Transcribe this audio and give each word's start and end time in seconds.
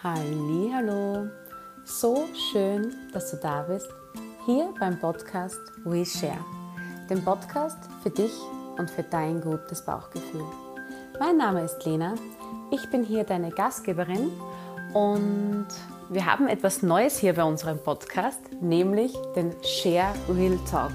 Hallo, 0.00 1.26
so 1.82 2.24
schön, 2.52 2.94
dass 3.12 3.32
du 3.32 3.36
da 3.38 3.62
bist, 3.62 3.88
hier 4.46 4.72
beim 4.78 4.96
Podcast 5.00 5.58
We 5.84 6.06
Share, 6.06 6.38
dem 7.10 7.24
Podcast 7.24 7.78
für 8.04 8.10
dich 8.10 8.30
und 8.78 8.88
für 8.88 9.02
dein 9.02 9.40
gutes 9.40 9.84
Bauchgefühl. 9.84 10.44
Mein 11.18 11.36
Name 11.38 11.64
ist 11.64 11.84
Lena, 11.84 12.14
ich 12.70 12.88
bin 12.90 13.02
hier 13.02 13.24
deine 13.24 13.50
Gastgeberin 13.50 14.30
und 14.94 15.66
wir 16.10 16.26
haben 16.26 16.46
etwas 16.46 16.84
Neues 16.84 17.18
hier 17.18 17.34
bei 17.34 17.42
unserem 17.42 17.80
Podcast, 17.80 18.38
nämlich 18.60 19.12
den 19.34 19.52
Share 19.64 20.14
Real 20.28 20.60
Talk. 20.70 20.92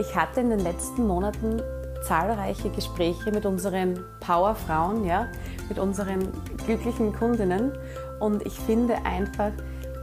Ich 0.00 0.16
hatte 0.16 0.40
in 0.40 0.50
den 0.50 0.58
letzten 0.64 1.06
Monaten 1.06 1.62
zahlreiche 2.02 2.70
Gespräche 2.70 3.30
mit 3.30 3.46
unseren 3.46 4.04
Powerfrauen, 4.18 5.04
ja, 5.04 5.28
mit 5.68 5.78
unseren 5.78 6.28
glücklichen 6.66 7.12
Kundinnen 7.12 7.72
und 8.22 8.46
ich 8.46 8.52
finde 8.52 9.04
einfach, 9.04 9.50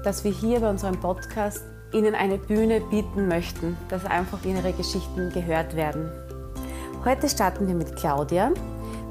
dass 0.03 0.25
wir 0.25 0.31
hier 0.31 0.59
bei 0.59 0.70
unserem 0.70 0.99
Podcast 0.99 1.63
ihnen 1.94 2.13
eine 2.13 2.38
Bühne 2.38 2.81
bieten 2.81 3.27
möchten, 3.27 3.77
dass 3.88 4.05
einfach 4.05 4.44
ihre 4.44 4.73
Geschichten 4.73 5.31
gehört 5.31 5.75
werden. 5.75 6.11
Heute 7.05 7.30
starten 7.30 7.67
wir 7.67 7.75
mit 7.75 7.95
Claudia. 7.95 8.52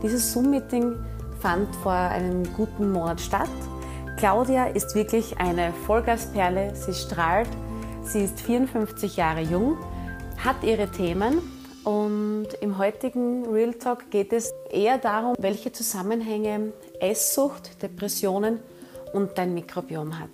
Dieses 0.03 0.33
Zoom-Meeting 0.33 0.95
fand 1.41 1.75
vor 1.77 1.93
einem 1.93 2.45
guten 2.55 2.93
Monat 2.93 3.21
statt. 3.21 3.49
Claudia 4.19 4.67
ist 4.67 4.95
wirklich 4.95 5.39
eine 5.39 5.73
Vollgasperle, 5.87 6.75
sie 6.77 6.93
strahlt, 6.93 7.49
sie 8.03 8.25
ist 8.25 8.41
54 8.43 9.17
Jahre 9.17 9.41
jung, 9.41 9.79
hat 10.37 10.63
ihre 10.63 10.89
Themen 10.91 11.39
und 11.85 12.49
im 12.61 12.77
heutigen 12.77 13.47
Real 13.47 13.73
Talk 13.73 14.11
geht 14.11 14.33
es 14.35 14.53
eher 14.71 14.99
darum, 14.99 15.35
welche 15.39 15.73
Zusammenhänge 15.73 16.73
Esssucht, 17.01 17.83
Depressionen 17.83 18.61
und 19.13 19.37
dein 19.39 19.55
Mikrobiom 19.55 20.19
hat. 20.19 20.31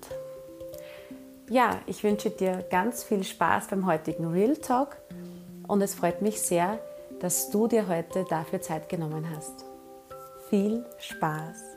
Ja, 1.51 1.80
ich 1.87 2.02
wünsche 2.02 2.30
dir 2.30 2.64
ganz 2.70 3.05
viel 3.05 3.22
Spaß 3.22 3.69
beim 3.69 3.86
heutigen 3.86 4.27
Real 4.33 4.56
Talk 4.56 4.97
und 5.69 5.83
es 5.83 5.94
freut 5.94 6.22
mich 6.22 6.41
sehr, 6.41 6.78
dass 7.20 7.50
du 7.50 7.69
dir 7.69 7.86
heute 7.89 8.25
dafür 8.28 8.61
Zeit 8.61 8.89
genommen 8.89 9.28
hast. 9.31 9.64
Viel 10.48 10.84
Spaß! 10.98 11.75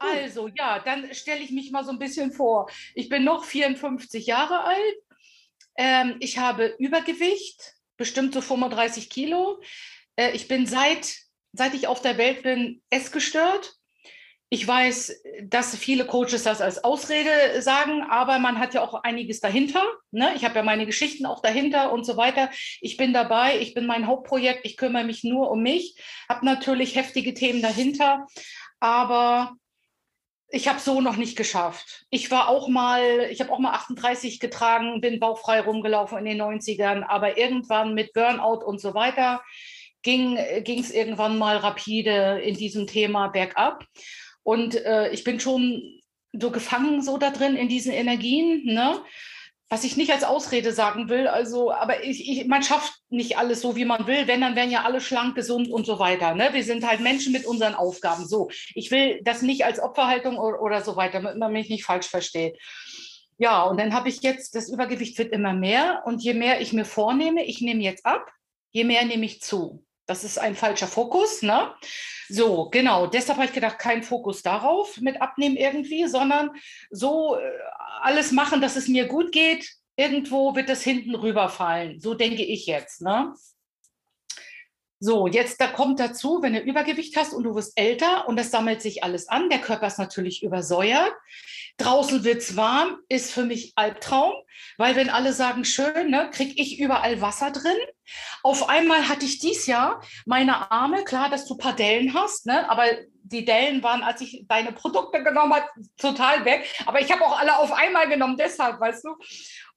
Also 0.00 0.48
ja, 0.48 0.78
dann 0.78 1.12
stelle 1.12 1.40
ich 1.40 1.50
mich 1.50 1.70
mal 1.70 1.84
so 1.84 1.90
ein 1.90 1.98
bisschen 1.98 2.32
vor. 2.32 2.70
Ich 2.94 3.08
bin 3.08 3.24
noch 3.24 3.44
54 3.44 4.26
Jahre 4.26 4.64
alt. 4.64 4.96
Ähm, 5.76 6.16
ich 6.20 6.38
habe 6.38 6.74
Übergewicht, 6.78 7.74
bestimmt 7.96 8.34
so 8.34 8.40
35 8.40 9.10
Kilo. 9.10 9.60
Äh, 10.16 10.32
ich 10.32 10.48
bin 10.48 10.66
seit, 10.66 11.14
seit 11.52 11.74
ich 11.74 11.86
auf 11.86 12.00
der 12.02 12.18
Welt 12.18 12.42
bin, 12.42 12.82
essgestört. 12.90 13.74
Ich 14.52 14.66
weiß, 14.66 15.22
dass 15.44 15.76
viele 15.76 16.06
Coaches 16.06 16.42
das 16.42 16.60
als 16.60 16.82
Ausrede 16.82 17.62
sagen, 17.62 18.02
aber 18.02 18.40
man 18.40 18.58
hat 18.58 18.74
ja 18.74 18.82
auch 18.82 18.94
einiges 19.04 19.38
dahinter. 19.38 19.84
Ne? 20.10 20.32
Ich 20.34 20.44
habe 20.44 20.56
ja 20.56 20.64
meine 20.64 20.86
Geschichten 20.86 21.24
auch 21.24 21.40
dahinter 21.40 21.92
und 21.92 22.04
so 22.04 22.16
weiter. 22.16 22.50
Ich 22.80 22.96
bin 22.96 23.12
dabei, 23.12 23.60
ich 23.60 23.74
bin 23.74 23.86
mein 23.86 24.08
Hauptprojekt, 24.08 24.62
ich 24.64 24.76
kümmere 24.76 25.04
mich 25.04 25.22
nur 25.22 25.52
um 25.52 25.62
mich, 25.62 25.94
habe 26.28 26.44
natürlich 26.44 26.96
heftige 26.96 27.32
Themen 27.32 27.62
dahinter, 27.62 28.26
aber 28.80 29.56
ich 30.50 30.68
habe 30.68 30.80
so 30.80 31.00
noch 31.00 31.16
nicht 31.16 31.36
geschafft. 31.36 32.06
Ich 32.10 32.30
war 32.30 32.48
auch 32.48 32.68
mal, 32.68 33.28
ich 33.30 33.40
habe 33.40 33.52
auch 33.52 33.58
mal 33.58 33.72
38 33.72 34.40
getragen, 34.40 35.00
bin 35.00 35.20
bauchfrei 35.20 35.60
rumgelaufen 35.60 36.18
in 36.18 36.24
den 36.24 36.42
90ern, 36.42 37.04
aber 37.06 37.38
irgendwann 37.38 37.94
mit 37.94 38.12
Burnout 38.12 38.64
und 38.64 38.80
so 38.80 38.94
weiter 38.94 39.42
ging 40.02 40.36
es 40.36 40.90
irgendwann 40.90 41.38
mal 41.38 41.58
rapide 41.58 42.40
in 42.42 42.56
diesem 42.56 42.86
Thema 42.86 43.28
bergab. 43.28 43.84
Und 44.42 44.74
äh, 44.74 45.10
ich 45.10 45.24
bin 45.24 45.40
schon 45.40 46.00
so 46.32 46.50
gefangen 46.50 47.02
so 47.02 47.18
da 47.18 47.30
drin 47.30 47.56
in 47.56 47.68
diesen 47.68 47.92
Energien. 47.92 48.64
Ne? 48.64 49.00
Was 49.72 49.84
ich 49.84 49.96
nicht 49.96 50.10
als 50.10 50.24
Ausrede 50.24 50.72
sagen 50.72 51.08
will, 51.08 51.28
also, 51.28 51.72
aber 51.72 52.02
ich, 52.02 52.28
ich, 52.28 52.46
man 52.48 52.64
schafft 52.64 52.92
nicht 53.08 53.38
alles 53.38 53.60
so, 53.60 53.76
wie 53.76 53.84
man 53.84 54.08
will. 54.08 54.26
Wenn, 54.26 54.40
dann 54.40 54.56
wären 54.56 54.72
ja 54.72 54.82
alle 54.82 55.00
schlank, 55.00 55.36
gesund 55.36 55.70
und 55.70 55.86
so 55.86 56.00
weiter. 56.00 56.34
Ne? 56.34 56.48
Wir 56.52 56.64
sind 56.64 56.84
halt 56.84 56.98
Menschen 56.98 57.32
mit 57.32 57.46
unseren 57.46 57.76
Aufgaben. 57.76 58.26
So, 58.26 58.50
ich 58.74 58.90
will 58.90 59.20
das 59.22 59.42
nicht 59.42 59.64
als 59.64 59.78
Opferhaltung 59.78 60.38
oder, 60.38 60.60
oder 60.60 60.82
so 60.82 60.96
weiter, 60.96 61.22
damit 61.22 61.38
man 61.38 61.52
mich 61.52 61.70
nicht 61.70 61.84
falsch 61.84 62.08
versteht. 62.08 62.58
Ja, 63.38 63.62
und 63.62 63.78
dann 63.78 63.94
habe 63.94 64.08
ich 64.08 64.20
jetzt, 64.22 64.56
das 64.56 64.68
Übergewicht 64.68 65.16
wird 65.18 65.32
immer 65.32 65.52
mehr. 65.52 66.02
Und 66.04 66.20
je 66.20 66.34
mehr 66.34 66.60
ich 66.60 66.72
mir 66.72 66.84
vornehme, 66.84 67.44
ich 67.44 67.60
nehme 67.60 67.82
jetzt 67.82 68.04
ab, 68.04 68.28
je 68.72 68.82
mehr 68.82 69.04
nehme 69.04 69.24
ich 69.24 69.40
zu. 69.40 69.84
Das 70.10 70.24
ist 70.24 70.38
ein 70.38 70.56
falscher 70.56 70.88
Fokus, 70.88 71.40
ne? 71.40 71.72
So, 72.28 72.68
genau. 72.68 73.06
Deshalb 73.06 73.38
habe 73.38 73.46
ich 73.46 73.54
gedacht, 73.54 73.78
kein 73.78 74.02
Fokus 74.02 74.42
darauf 74.42 75.00
mit 75.00 75.22
Abnehmen 75.22 75.56
irgendwie, 75.56 76.08
sondern 76.08 76.50
so 76.90 77.36
äh, 77.36 77.40
alles 78.00 78.32
machen, 78.32 78.60
dass 78.60 78.74
es 78.74 78.88
mir 78.88 79.06
gut 79.06 79.30
geht. 79.30 79.70
Irgendwo 79.94 80.56
wird 80.56 80.68
es 80.68 80.82
hinten 80.82 81.14
rüberfallen. 81.14 82.00
So 82.00 82.14
denke 82.14 82.42
ich 82.42 82.66
jetzt, 82.66 83.02
ne? 83.02 83.32
So, 85.02 85.26
jetzt 85.26 85.62
da 85.62 85.66
kommt 85.66 85.98
dazu, 85.98 86.42
wenn 86.42 86.52
du 86.52 86.60
Übergewicht 86.60 87.16
hast 87.16 87.32
und 87.32 87.44
du 87.44 87.54
wirst 87.54 87.72
älter 87.76 88.28
und 88.28 88.36
das 88.38 88.50
sammelt 88.50 88.82
sich 88.82 89.02
alles 89.02 89.28
an, 89.28 89.48
der 89.48 89.60
Körper 89.60 89.86
ist 89.86 89.98
natürlich 89.98 90.42
übersäuert. 90.42 91.12
Draußen 91.78 92.22
wird 92.22 92.42
es 92.42 92.54
warm, 92.54 92.98
ist 93.08 93.32
für 93.32 93.44
mich 93.44 93.72
Albtraum, 93.76 94.34
weil 94.76 94.96
wenn 94.96 95.08
alle 95.08 95.32
sagen, 95.32 95.64
schön, 95.64 96.10
ne, 96.10 96.28
kriege 96.30 96.60
ich 96.60 96.78
überall 96.78 97.22
Wasser 97.22 97.50
drin. 97.50 97.78
Auf 98.42 98.68
einmal 98.68 99.08
hatte 99.08 99.24
ich 99.24 99.38
dies 99.38 99.66
Jahr 99.66 100.02
meine 100.26 100.70
Arme, 100.70 101.04
klar, 101.04 101.30
dass 101.30 101.46
du 101.46 101.56
paar 101.56 101.74
Dellen 101.74 102.12
hast, 102.12 102.44
ne, 102.44 102.68
aber 102.68 102.84
die 103.22 103.46
Dellen 103.46 103.82
waren, 103.82 104.02
als 104.02 104.20
ich 104.20 104.44
deine 104.48 104.72
Produkte 104.72 105.22
genommen 105.22 105.54
habe, 105.54 105.66
total 105.96 106.44
weg. 106.44 106.68
Aber 106.84 107.00
ich 107.00 107.10
habe 107.10 107.24
auch 107.24 107.38
alle 107.38 107.56
auf 107.56 107.72
einmal 107.72 108.06
genommen, 108.06 108.36
deshalb, 108.36 108.78
weißt 108.78 109.04
du. 109.04 109.16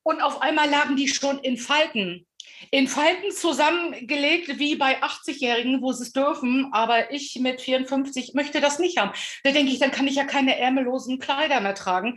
Und 0.03 0.21
auf 0.21 0.41
einmal 0.41 0.69
lagen 0.69 0.95
die 0.95 1.07
schon 1.07 1.39
in 1.39 1.57
Falten 1.57 2.25
in 2.71 2.87
Falten 2.87 3.31
zusammengelegt 3.31 4.59
wie 4.59 4.75
bei 4.75 5.01
80-Jährigen, 5.01 5.81
wo 5.81 5.91
sie 5.91 6.03
es 6.03 6.13
dürfen, 6.13 6.69
aber 6.71 7.11
ich 7.11 7.37
mit 7.39 7.61
54 7.61 8.33
möchte 8.33 8.61
das 8.61 8.79
nicht 8.79 8.97
haben. 8.97 9.11
Da 9.43 9.51
denke 9.51 9.71
ich, 9.71 9.79
dann 9.79 9.91
kann 9.91 10.07
ich 10.07 10.15
ja 10.15 10.23
keine 10.23 10.57
ärmellosen 10.57 11.19
Kleider 11.19 11.59
mehr 11.61 11.75
tragen. 11.75 12.15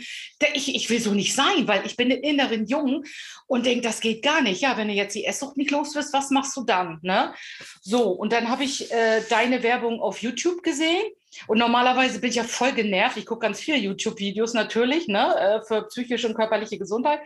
Ich, 0.55 0.75
ich 0.75 0.91
will 0.91 1.01
so 1.01 1.13
nicht 1.13 1.35
sein, 1.35 1.67
weil 1.69 1.85
ich 1.87 1.97
bin 1.97 2.11
im 2.11 2.23
Inneren 2.23 2.67
jung 2.67 3.05
und 3.47 3.67
denke, 3.67 3.83
das 3.83 4.01
geht 4.01 4.23
gar 4.23 4.41
nicht. 4.41 4.61
Ja, 4.61 4.77
wenn 4.77 4.89
du 4.89 4.95
jetzt 4.95 5.15
die 5.15 5.25
Esssucht 5.25 5.57
nicht 5.57 5.71
los 5.71 5.95
wirst, 5.95 6.13
was 6.13 6.31
machst 6.31 6.57
du 6.57 6.65
dann? 6.65 6.99
Ne? 7.03 7.35
So, 7.83 8.11
und 8.11 8.33
dann 8.33 8.49
habe 8.49 8.65
ich 8.65 8.91
äh, 8.93 9.23
deine 9.29 9.63
Werbung 9.63 10.01
auf 10.01 10.23
YouTube 10.23 10.63
gesehen. 10.63 11.05
Und 11.47 11.59
normalerweise 11.59 12.21
bin 12.21 12.31
ich 12.31 12.37
ja 12.37 12.45
voll 12.45 12.73
genervt. 12.73 13.17
Ich 13.17 13.27
gucke 13.27 13.47
ganz 13.47 13.61
viele 13.61 13.79
YouTube-Videos 13.79 14.55
natürlich 14.55 15.09
ne, 15.09 15.35
äh, 15.37 15.63
für 15.63 15.87
psychische 15.89 16.29
und 16.29 16.35
körperliche 16.35 16.79
Gesundheit. 16.79 17.21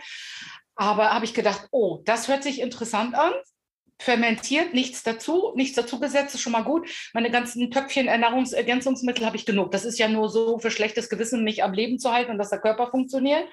Aber 0.74 1.10
habe 1.10 1.24
ich 1.24 1.34
gedacht, 1.34 1.68
oh, 1.70 2.00
das 2.04 2.28
hört 2.28 2.42
sich 2.42 2.60
interessant 2.60 3.14
an. 3.14 3.32
Fermentiert, 3.98 4.72
nichts 4.72 5.02
dazu, 5.02 5.52
nichts 5.56 5.76
dazu 5.76 6.00
gesetzt, 6.00 6.34
ist 6.34 6.40
schon 6.40 6.52
mal 6.52 6.64
gut. 6.64 6.88
Meine 7.12 7.30
ganzen 7.30 7.70
Töpfchen 7.70 8.08
Ernährungsergänzungsmittel 8.08 9.26
habe 9.26 9.36
ich 9.36 9.44
genug. 9.44 9.72
Das 9.72 9.84
ist 9.84 9.98
ja 9.98 10.08
nur 10.08 10.30
so 10.30 10.58
für 10.58 10.70
schlechtes 10.70 11.10
Gewissen, 11.10 11.44
mich 11.44 11.62
am 11.62 11.74
Leben 11.74 11.98
zu 11.98 12.10
halten 12.10 12.30
und 12.30 12.38
dass 12.38 12.48
der 12.48 12.60
Körper 12.60 12.90
funktioniert. 12.90 13.46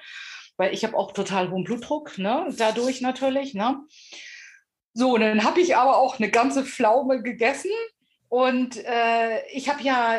Weil 0.56 0.72
ich 0.72 0.84
habe 0.84 0.96
auch 0.96 1.12
total 1.12 1.50
hohen 1.50 1.64
Blutdruck, 1.64 2.16
ne? 2.16 2.46
dadurch 2.56 3.02
natürlich. 3.02 3.52
Ne? 3.52 3.76
So, 4.94 5.18
dann 5.18 5.44
habe 5.44 5.60
ich 5.60 5.76
aber 5.76 5.98
auch 5.98 6.18
eine 6.18 6.30
ganze 6.30 6.64
Pflaume 6.64 7.22
gegessen. 7.22 7.70
Und 8.28 8.76
äh, 8.84 9.46
ich 9.52 9.68
habe 9.68 9.82
ja 9.82 10.18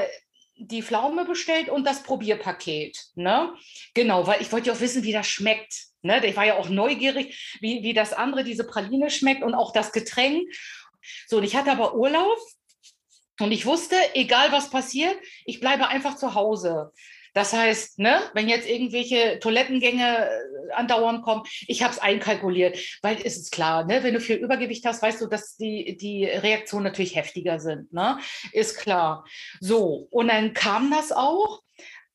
die 0.59 0.84
Pflaume 0.84 1.25
bestellt 1.25 1.70
und 1.70 1.86
das 1.86 2.03
Probierpaket. 2.03 2.97
Ne? 3.16 3.53
Genau, 3.94 4.28
weil 4.28 4.42
ich 4.42 4.52
wollte 4.52 4.68
ja 4.68 4.74
auch 4.74 4.81
wissen, 4.81 5.03
wie 5.03 5.14
das 5.14 5.28
schmeckt. 5.28 5.74
Ne? 6.02 6.25
Ich 6.25 6.36
war 6.36 6.46
ja 6.46 6.58
auch 6.58 6.70
neugierig, 6.70 7.58
wie, 7.62 7.81
wie 7.81 7.94
das 7.94 8.14
andere, 8.14 8.44
diese 8.44 8.66
Praline 8.66 9.09
schmeckt 9.09 9.42
und 9.42 9.56
auch 9.56 9.72
das 9.72 9.92
Getränk. 9.92 10.48
So, 11.28 11.38
und 11.38 11.44
ich 11.44 11.56
hatte 11.56 11.72
aber 11.72 11.95
Urlaub 11.95 12.38
und 13.39 13.51
ich 13.51 13.66
wusste, 13.66 13.95
egal 14.13 14.51
was 14.51 14.69
passiert, 14.69 15.16
ich 15.45 15.62
bleibe 15.62 15.88
einfach 15.88 16.18
zu 16.18 16.36
Hause. 16.36 16.92
Das 17.34 17.54
heißt, 17.54 18.00
ne, 18.00 18.22
wenn 18.34 18.50
jetzt 18.50 18.68
irgendwelche 18.68 19.40
Toilettengänge 19.40 20.30
äh, 20.30 20.72
andauernd 20.74 21.24
kommen, 21.24 21.44
ich 21.68 21.84
habe 21.84 21.94
es 21.94 22.00
einkalkuliert, 22.00 22.78
weil 23.02 23.18
es 23.24 23.38
ist 23.38 23.52
klar, 23.52 23.86
ne, 23.86 24.04
wenn 24.04 24.14
du 24.14 24.20
viel 24.20 24.38
Übergewicht 24.38 24.86
hast, 24.86 25.02
weißt 25.02 25.22
du, 25.22 25.28
dass 25.28 25.58
die, 25.58 25.98
die 25.98 26.26
Reaktionen 26.26 26.86
natürlich 26.86 27.16
heftiger 27.16 27.60
sind. 27.60 27.92
Ne? 27.94 28.20
Ist 28.52 28.78
klar. 28.78 29.26
So, 29.60 30.08
und 30.12 30.30
dann 30.30 30.54
kam 30.54 30.92
das 30.92 31.12
auch, 31.12 31.62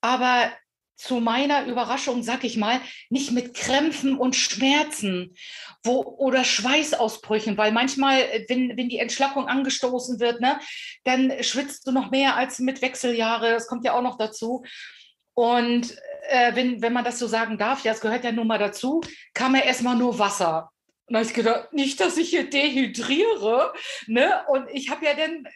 aber 0.01 0.53
zu 0.97 1.21
meiner 1.21 1.67
Überraschung, 1.67 2.23
sag 2.23 2.45
ich 2.45 2.57
mal, 2.57 2.81
nicht 3.11 3.33
mit 3.33 3.55
Krämpfen 3.55 4.17
und 4.17 4.37
Schmerzen 4.37 5.35
wo, 5.83 6.01
oder 6.03 6.45
Schweißausbrüchen, 6.45 7.59
weil 7.59 7.73
manchmal, 7.73 8.21
äh, 8.21 8.47
wenn, 8.49 8.77
wenn 8.77 8.89
die 8.89 8.99
Entschlackung 8.99 9.49
angestoßen 9.49 10.21
wird, 10.21 10.41
ne, 10.41 10.59
dann 11.05 11.33
schwitzt 11.43 11.87
du 11.87 11.93
noch 11.93 12.11
mehr 12.11 12.37
als 12.37 12.59
mit 12.59 12.81
Wechseljahre. 12.81 13.51
Das 13.51 13.67
kommt 13.67 13.85
ja 13.85 13.93
auch 13.93 14.03
noch 14.03 14.17
dazu. 14.17 14.65
Und 15.35 15.97
äh, 16.29 16.55
wenn, 16.55 16.81
wenn 16.81 16.93
man 16.93 17.05
das 17.05 17.19
so 17.19 17.27
sagen 17.27 17.59
darf, 17.59 17.85
ja, 17.85 17.93
es 17.93 18.01
gehört 18.01 18.25
ja 18.25 18.33
nun 18.33 18.47
mal 18.47 18.59
dazu, 18.59 19.01
kam 19.35 19.55
ja 19.55 19.63
erstmal 19.63 19.97
nur 19.97 20.19
Wasser. 20.19 20.71
Und 21.07 21.15
da 21.15 21.19
habe 21.19 21.29
ich 21.29 21.35
gedacht, 21.35 21.73
nicht, 21.73 22.01
dass 22.01 22.17
ich 22.17 22.31
hier 22.31 22.49
dehydriere. 22.49 23.73
Ne? 24.07 24.43
Und 24.49 24.69
ich 24.71 24.91
habe 24.91 25.05
ja 25.05 25.13
dann, 25.15 25.47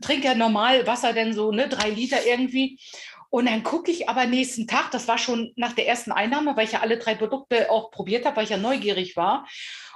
trinke 0.00 0.26
ja 0.26 0.34
normal 0.34 0.86
Wasser, 0.86 1.12
denn 1.12 1.32
so 1.32 1.50
ne, 1.50 1.68
drei 1.68 1.90
Liter 1.90 2.26
irgendwie. 2.26 2.78
Und 3.30 3.46
dann 3.46 3.62
gucke 3.62 3.90
ich 3.90 4.10
aber 4.10 4.26
nächsten 4.26 4.66
Tag, 4.66 4.90
das 4.90 5.08
war 5.08 5.16
schon 5.16 5.52
nach 5.56 5.72
der 5.72 5.88
ersten 5.88 6.12
Einnahme, 6.12 6.54
weil 6.54 6.66
ich 6.66 6.72
ja 6.72 6.80
alle 6.80 6.98
drei 6.98 7.14
Produkte 7.14 7.70
auch 7.70 7.90
probiert 7.90 8.26
habe, 8.26 8.36
weil 8.36 8.44
ich 8.44 8.50
ja 8.50 8.58
neugierig 8.58 9.16
war. 9.16 9.46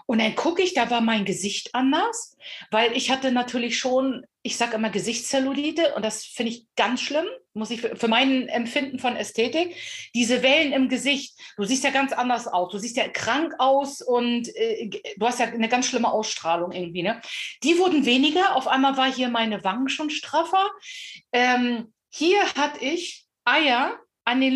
Und 0.07 0.21
dann 0.21 0.35
gucke 0.37 0.63
ich, 0.63 0.73
da 0.73 0.89
war 0.89 1.01
mein 1.01 1.25
Gesicht 1.25 1.75
anders, 1.75 2.37
weil 2.71 2.97
ich 2.97 3.11
hatte 3.11 3.33
natürlich 3.33 3.77
schon, 3.77 4.25
ich 4.43 4.57
sage 4.57 4.77
immer 4.77 4.91
Gesichtszellulite 4.91 5.95
und 5.97 6.05
das 6.05 6.25
finde 6.25 6.53
ich 6.53 6.67
ganz 6.77 7.01
schlimm, 7.01 7.27
muss 7.55 7.71
ich 7.71 7.81
für, 7.81 7.97
für 7.97 8.07
mein 8.07 8.47
Empfinden 8.49 9.01
von 9.01 9.17
Ästhetik. 9.17 9.75
Diese 10.15 10.45
Wellen 10.45 10.73
im 10.73 10.89
Gesicht, 10.89 11.37
du 11.57 11.65
siehst 11.65 11.83
ja 11.83 11.91
ganz 11.91 12.13
anders 12.13 12.47
aus, 12.47 12.71
du 12.71 12.79
siehst 12.79 12.97
ja 12.97 13.09
krank 13.09 13.55
aus 13.59 14.01
und 14.01 14.49
äh, 14.55 14.91
du 15.17 15.27
hast 15.27 15.41
ja 15.41 15.47
eine 15.47 15.69
ganz 15.69 15.89
schlimme 15.89 16.13
Ausstrahlung 16.13 16.71
irgendwie. 16.71 17.03
Ne? 17.03 17.21
Die 17.65 17.79
wurden 17.79 18.07
weniger, 18.07 18.55
auf 18.55 18.69
einmal 18.69 18.97
war 18.97 19.13
hier 19.13 19.29
meine 19.29 19.65
Wangen 19.65 19.89
schon 19.89 20.11
straffer. 20.11 20.71
Ähm, 21.33 21.93
hier 22.11 22.41
hatte 22.55 22.85
ich 22.85 23.25
Eier 23.45 23.99
an 24.25 24.41
den 24.41 24.55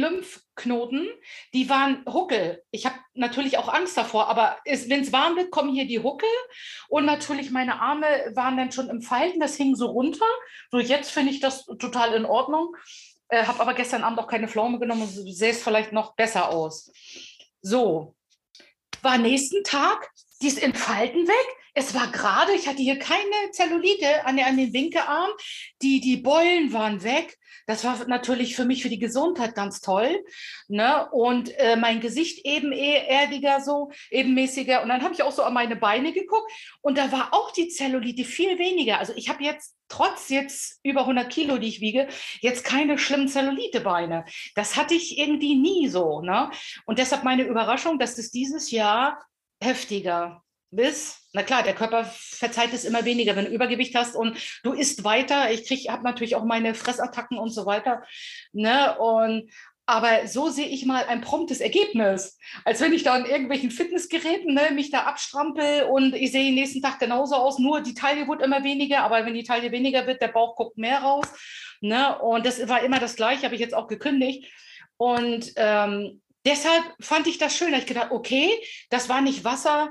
Lymphknoten, 0.64 1.08
die 1.52 1.68
waren 1.68 2.04
Huckel. 2.06 2.62
Ich 2.70 2.86
habe 2.86 2.96
natürlich 3.14 3.58
auch 3.58 3.72
Angst 3.72 3.96
davor, 3.96 4.28
aber 4.28 4.58
wenn 4.64 5.02
es 5.02 5.12
warm 5.12 5.36
wird, 5.36 5.50
kommen 5.50 5.72
hier 5.72 5.86
die 5.86 6.02
Huckel 6.02 6.28
und 6.88 7.04
natürlich 7.04 7.50
meine 7.50 7.80
Arme 7.80 8.06
waren 8.34 8.56
dann 8.56 8.72
schon 8.72 8.88
im 8.88 9.02
Falten, 9.02 9.40
das 9.40 9.56
hing 9.56 9.74
so 9.74 9.86
runter. 9.86 10.26
So 10.70 10.78
jetzt 10.78 11.10
finde 11.10 11.32
ich 11.32 11.40
das 11.40 11.66
total 11.66 12.14
in 12.14 12.24
Ordnung. 12.24 12.76
Äh, 13.28 13.44
habe 13.44 13.60
aber 13.60 13.74
gestern 13.74 14.02
Abend 14.02 14.18
auch 14.18 14.26
keine 14.26 14.48
Pflaume 14.48 14.78
genommen 14.78 15.02
und 15.02 15.08
sähe 15.08 15.52
es 15.52 15.62
vielleicht 15.62 15.92
noch 15.92 16.14
besser 16.14 16.50
aus. 16.50 16.90
So, 17.62 18.16
war 19.02 19.18
nächsten 19.18 19.62
Tag, 19.62 20.10
die 20.42 20.48
ist 20.48 20.58
in 20.58 20.74
Falten 20.74 21.28
weg. 21.28 21.56
Es 21.80 21.94
war 21.94 22.08
gerade, 22.08 22.52
ich 22.52 22.68
hatte 22.68 22.82
hier 22.82 22.98
keine 22.98 23.50
Zellulite 23.52 24.26
an, 24.26 24.38
an 24.38 24.58
den 24.58 24.70
Winkearm. 24.74 25.30
Die, 25.80 25.98
die 26.02 26.18
Beulen 26.18 26.74
waren 26.74 27.02
weg. 27.02 27.38
Das 27.66 27.84
war 27.84 28.06
natürlich 28.06 28.54
für 28.54 28.66
mich, 28.66 28.82
für 28.82 28.90
die 28.90 28.98
Gesundheit 28.98 29.54
ganz 29.54 29.80
toll. 29.80 30.22
Ne? 30.68 31.08
Und 31.10 31.56
äh, 31.56 31.76
mein 31.76 32.00
Gesicht 32.00 32.44
eben 32.44 32.72
erdiger, 32.72 33.62
so 33.62 33.90
ebenmäßiger. 34.10 34.82
Und 34.82 34.90
dann 34.90 35.02
habe 35.02 35.14
ich 35.14 35.22
auch 35.22 35.32
so 35.32 35.42
an 35.42 35.54
meine 35.54 35.74
Beine 35.74 36.12
geguckt 36.12 36.52
und 36.82 36.98
da 36.98 37.10
war 37.12 37.32
auch 37.32 37.50
die 37.50 37.70
Zellulite 37.70 38.24
viel 38.24 38.58
weniger. 38.58 38.98
Also 38.98 39.14
ich 39.16 39.30
habe 39.30 39.42
jetzt 39.42 39.74
trotz 39.88 40.28
jetzt 40.28 40.80
über 40.82 41.00
100 41.00 41.30
Kilo, 41.32 41.56
die 41.56 41.68
ich 41.68 41.80
wiege, 41.80 42.08
jetzt 42.42 42.62
keine 42.62 42.98
schlimmen 42.98 43.28
Zellulite-Beine. 43.28 44.26
Das 44.54 44.76
hatte 44.76 44.92
ich 44.92 45.16
irgendwie 45.16 45.54
nie 45.54 45.88
so. 45.88 46.20
Ne? 46.20 46.50
Und 46.84 46.98
deshalb 46.98 47.24
meine 47.24 47.44
Überraschung, 47.44 47.98
dass 47.98 48.16
das 48.16 48.30
dieses 48.30 48.70
Jahr 48.70 49.18
heftiger 49.62 50.42
bis, 50.70 51.28
na 51.32 51.42
klar, 51.42 51.62
der 51.62 51.74
Körper 51.74 52.04
verzeiht 52.04 52.72
es 52.72 52.84
immer 52.84 53.04
weniger, 53.04 53.36
wenn 53.36 53.46
du 53.46 53.50
Übergewicht 53.50 53.94
hast 53.94 54.14
und 54.14 54.38
du 54.62 54.72
isst 54.72 55.04
weiter. 55.04 55.50
Ich 55.50 55.88
habe 55.88 56.04
natürlich 56.04 56.36
auch 56.36 56.44
meine 56.44 56.74
Fressattacken 56.74 57.38
und 57.38 57.50
so 57.50 57.66
weiter. 57.66 58.02
Ne? 58.52 58.96
Und 58.98 59.50
aber 59.90 60.28
so 60.28 60.50
sehe 60.50 60.68
ich 60.68 60.86
mal 60.86 61.04
ein 61.06 61.20
promptes 61.20 61.60
Ergebnis, 61.60 62.38
als 62.64 62.80
wenn 62.80 62.92
ich 62.92 63.02
da 63.02 63.16
in 63.16 63.24
irgendwelchen 63.24 63.72
Fitnessgeräten 63.72 64.54
ne, 64.54 64.70
mich 64.72 64.92
da 64.92 65.00
abstrampel 65.00 65.82
und 65.90 66.14
ich 66.14 66.30
sehe 66.30 66.44
den 66.44 66.54
nächsten 66.54 66.80
Tag 66.80 67.00
genauso 67.00 67.34
aus, 67.34 67.58
nur 67.58 67.80
die 67.80 67.94
Taille 67.94 68.28
wird 68.28 68.40
immer 68.40 68.62
weniger, 68.62 69.02
aber 69.02 69.26
wenn 69.26 69.34
die 69.34 69.42
Taille 69.42 69.72
weniger 69.72 70.06
wird, 70.06 70.22
der 70.22 70.28
Bauch 70.28 70.54
guckt 70.54 70.78
mehr 70.78 71.00
raus. 71.00 71.26
Ne? 71.80 72.16
Und 72.20 72.46
das 72.46 72.68
war 72.68 72.84
immer 72.84 73.00
das 73.00 73.16
Gleiche, 73.16 73.42
habe 73.42 73.56
ich 73.56 73.60
jetzt 73.60 73.74
auch 73.74 73.88
gekündigt. 73.88 74.46
Und 74.96 75.52
ähm, 75.56 76.22
deshalb 76.44 76.84
fand 77.00 77.26
ich 77.26 77.38
das 77.38 77.56
schön. 77.56 77.72
Da 77.72 77.78
ich 77.78 77.86
gedacht, 77.86 78.12
okay, 78.12 78.48
das 78.90 79.08
war 79.08 79.20
nicht 79.20 79.42
Wasser, 79.42 79.88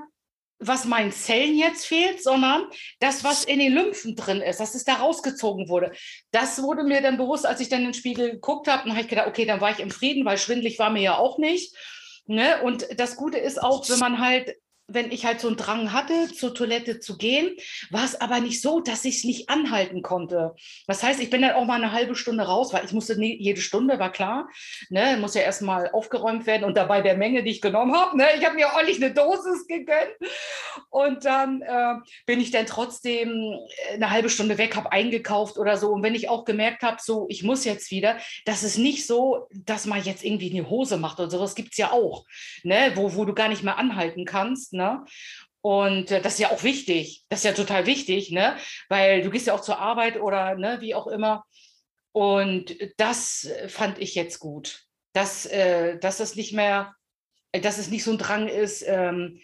was 0.59 0.85
meinen 0.85 1.11
Zellen 1.11 1.57
jetzt 1.57 1.85
fehlt, 1.85 2.21
sondern 2.21 2.67
das, 2.99 3.23
was 3.23 3.45
in 3.45 3.59
den 3.59 3.73
Lymphen 3.73 4.15
drin 4.15 4.41
ist, 4.41 4.59
dass 4.59 4.75
es 4.75 4.83
da 4.83 4.95
rausgezogen 4.95 5.69
wurde. 5.69 5.91
Das 6.31 6.61
wurde 6.61 6.83
mir 6.83 7.01
dann 7.01 7.17
bewusst, 7.17 7.45
als 7.45 7.61
ich 7.61 7.69
dann 7.69 7.79
in 7.79 7.87
den 7.87 7.93
Spiegel 7.93 8.31
geguckt 8.31 8.67
habe. 8.67 8.83
Dann 8.83 8.91
habe 8.91 9.01
ich 9.01 9.07
gedacht, 9.07 9.27
okay, 9.27 9.45
dann 9.45 9.61
war 9.61 9.71
ich 9.71 9.79
im 9.79 9.91
Frieden, 9.91 10.25
weil 10.25 10.37
schwindlig 10.37 10.77
war 10.77 10.89
mir 10.89 11.01
ja 11.01 11.17
auch 11.17 11.37
nicht. 11.37 11.75
Ne? 12.25 12.61
Und 12.61 12.87
das 12.99 13.15
Gute 13.15 13.37
ist 13.37 13.61
auch, 13.61 13.87
wenn 13.89 13.99
man 13.99 14.19
halt 14.19 14.55
wenn 14.89 15.11
ich 15.11 15.25
halt 15.25 15.39
so 15.39 15.47
einen 15.47 15.57
Drang 15.57 15.93
hatte, 15.93 16.27
zur 16.33 16.53
Toilette 16.53 16.99
zu 16.99 17.17
gehen, 17.17 17.55
war 17.89 18.03
es 18.03 18.19
aber 18.19 18.39
nicht 18.39 18.61
so, 18.61 18.79
dass 18.79 19.05
ich 19.05 19.17
es 19.17 19.23
nicht 19.23 19.49
anhalten 19.49 20.01
konnte. 20.01 20.55
Das 20.87 21.03
heißt, 21.03 21.19
ich 21.21 21.29
bin 21.29 21.41
dann 21.41 21.53
auch 21.53 21.65
mal 21.65 21.81
eine 21.81 21.91
halbe 21.91 22.15
Stunde 22.15 22.43
raus, 22.43 22.73
weil 22.73 22.85
ich 22.85 22.91
musste 22.91 23.17
nie, 23.17 23.35
jede 23.39 23.61
Stunde, 23.61 23.99
war 23.99 24.11
klar, 24.11 24.49
ne, 24.89 25.17
muss 25.19 25.35
ja 25.35 25.41
erstmal 25.41 25.89
aufgeräumt 25.91 26.45
werden 26.45 26.63
und 26.63 26.75
dabei 26.75 27.01
der 27.01 27.17
Menge, 27.17 27.43
die 27.43 27.51
ich 27.51 27.61
genommen 27.61 27.95
habe, 27.95 28.17
ne, 28.17 28.25
ich 28.37 28.45
habe 28.45 28.55
mir 28.55 28.67
ordentlich 28.67 29.01
eine 29.01 29.13
Dosis 29.13 29.67
gegönnt. 29.67 30.15
Und 30.89 31.25
dann 31.25 31.61
äh, 31.61 31.95
bin 32.25 32.39
ich 32.39 32.51
dann 32.51 32.65
trotzdem 32.65 33.57
eine 33.93 34.09
halbe 34.09 34.29
Stunde 34.29 34.57
weg, 34.57 34.75
habe 34.75 34.91
eingekauft 34.91 35.57
oder 35.57 35.77
so. 35.77 35.89
Und 35.91 36.03
wenn 36.03 36.15
ich 36.15 36.29
auch 36.29 36.45
gemerkt 36.45 36.83
habe, 36.83 36.97
so, 36.99 37.27
ich 37.29 37.43
muss 37.43 37.65
jetzt 37.65 37.91
wieder, 37.91 38.17
das 38.45 38.63
ist 38.63 38.77
nicht 38.77 39.05
so, 39.05 39.47
dass 39.51 39.85
man 39.85 40.03
jetzt 40.03 40.23
irgendwie 40.23 40.51
eine 40.51 40.69
Hose 40.69 40.97
macht 40.97 41.19
oder 41.19 41.29
sowas 41.29 41.55
gibt 41.55 41.71
es 41.71 41.77
ja 41.77 41.91
auch, 41.91 42.25
ne, 42.63 42.91
wo, 42.95 43.15
wo 43.15 43.25
du 43.25 43.33
gar 43.33 43.49
nicht 43.49 43.63
mehr 43.63 43.77
anhalten 43.77 44.25
kannst, 44.25 44.73
Ne? 44.79 45.03
Und 45.61 46.09
äh, 46.09 46.21
das 46.21 46.33
ist 46.33 46.39
ja 46.39 46.51
auch 46.51 46.63
wichtig. 46.63 47.25
Das 47.27 47.39
ist 47.39 47.45
ja 47.45 47.51
total 47.51 47.85
wichtig, 47.85 48.31
ne? 48.31 48.55
Weil 48.87 49.21
du 49.21 49.29
gehst 49.29 49.47
ja 49.47 49.53
auch 49.53 49.59
zur 49.59 49.77
Arbeit 49.77 50.19
oder 50.19 50.55
ne, 50.55 50.77
wie 50.79 50.95
auch 50.95 51.07
immer. 51.07 51.43
Und 52.13 52.77
das 52.97 53.49
fand 53.67 53.99
ich 53.99 54.15
jetzt 54.15 54.39
gut. 54.39 54.85
Dass, 55.13 55.45
äh, 55.47 55.99
dass 55.99 56.21
es 56.21 56.35
nicht 56.35 56.53
mehr, 56.53 56.95
dass 57.51 57.77
es 57.77 57.89
nicht 57.89 58.03
so 58.03 58.11
ein 58.11 58.17
Drang 58.17 58.47
ist, 58.47 58.83
ähm, 58.87 59.41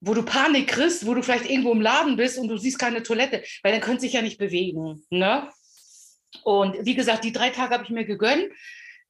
wo 0.00 0.12
du 0.12 0.22
Panik 0.22 0.68
kriegst, 0.68 1.06
wo 1.06 1.14
du 1.14 1.22
vielleicht 1.22 1.48
irgendwo 1.48 1.72
im 1.72 1.80
Laden 1.80 2.16
bist 2.16 2.38
und 2.38 2.48
du 2.48 2.58
siehst 2.58 2.78
keine 2.78 3.02
Toilette, 3.02 3.42
weil 3.62 3.72
dann 3.72 3.80
könnte 3.80 4.02
sich 4.02 4.12
ja 4.12 4.20
nicht 4.20 4.36
bewegen. 4.36 5.06
Ne? 5.08 5.48
Und 6.42 6.84
wie 6.84 6.94
gesagt, 6.94 7.24
die 7.24 7.32
drei 7.32 7.48
Tage 7.48 7.72
habe 7.72 7.84
ich 7.84 7.90
mir 7.90 8.04
gegönnt. 8.04 8.52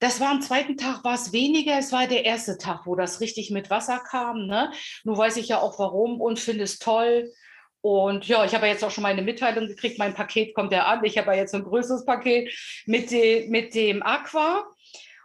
Das 0.01 0.21
war 0.21 0.31
am 0.31 0.43
zweiten 0.43 0.77
Tag, 0.77 1.05
war 1.05 1.15
es 1.15 1.33
weniger. 1.33 1.79
Es 1.79 1.93
war 1.93 2.07
der 2.07 2.25
erste 2.25 2.59
Tag, 2.59 2.83
wo 2.85 2.95
das 2.95 3.21
richtig 3.21 3.51
mit 3.51 3.71
Wasser 3.71 3.99
kam. 3.99 4.47
Ne? 4.47 4.73
Nun 5.05 5.17
weiß 5.17 5.37
ich 5.37 5.49
ja 5.49 5.61
auch 5.61 5.79
warum 5.79 6.21
und 6.21 6.39
finde 6.39 6.65
es 6.65 6.79
toll. 6.79 7.33
Und 7.81 8.27
ja, 8.27 8.45
ich 8.45 8.55
habe 8.55 8.67
ja 8.67 8.73
jetzt 8.73 8.83
auch 8.83 8.91
schon 8.91 9.03
meine 9.03 9.23
Mitteilung 9.23 9.67
gekriegt. 9.69 9.99
Mein 9.99 10.15
Paket 10.15 10.55
kommt 10.55 10.73
ja 10.73 10.87
an. 10.87 11.05
Ich 11.05 11.19
habe 11.19 11.33
ja 11.33 11.39
jetzt 11.39 11.55
ein 11.55 11.65
größeres 11.65 12.07
Paket 12.07 12.51
mit, 12.87 13.11
de, 13.11 13.49
mit 13.49 13.75
dem 13.75 14.03
Aqua. 14.03 14.65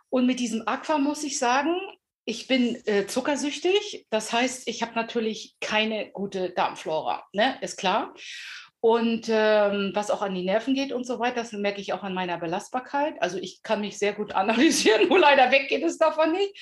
Und 0.10 0.26
mit 0.26 0.40
diesem 0.40 0.68
Aqua 0.68 0.98
muss 0.98 1.24
ich 1.24 1.40
sagen, 1.40 1.80
ich 2.26 2.48
bin 2.48 2.78
äh, 2.86 3.08
zuckersüchtig. 3.08 4.06
Das 4.10 4.34
heißt, 4.34 4.68
ich 4.68 4.82
habe 4.82 4.94
natürlich 4.96 5.56
keine 5.62 6.12
gute 6.12 6.52
Darmflora. 6.52 7.26
Ne? 7.34 7.58
Ist 7.62 7.78
klar. 7.78 8.14
Und 8.82 9.28
ähm, 9.28 9.92
was 9.94 10.10
auch 10.10 10.22
an 10.22 10.34
die 10.34 10.46
Nerven 10.46 10.74
geht 10.74 10.94
und 10.94 11.06
so 11.06 11.20
weiter, 11.20 11.42
das 11.42 11.52
merke 11.52 11.82
ich 11.82 11.92
auch 11.92 12.04
an 12.04 12.14
meiner 12.14 12.38
Belastbarkeit. 12.38 13.22
Also 13.22 13.38
ich 13.38 13.62
kann 13.62 13.82
mich 13.82 13.98
sehr 13.98 14.14
gut 14.14 14.32
analysieren, 14.36 15.10
nur 15.10 15.20
leider 15.20 15.52
weg 15.52 15.68
geht 15.68 15.84
es 15.84 15.98
davon 15.98 16.32
nicht. 16.32 16.54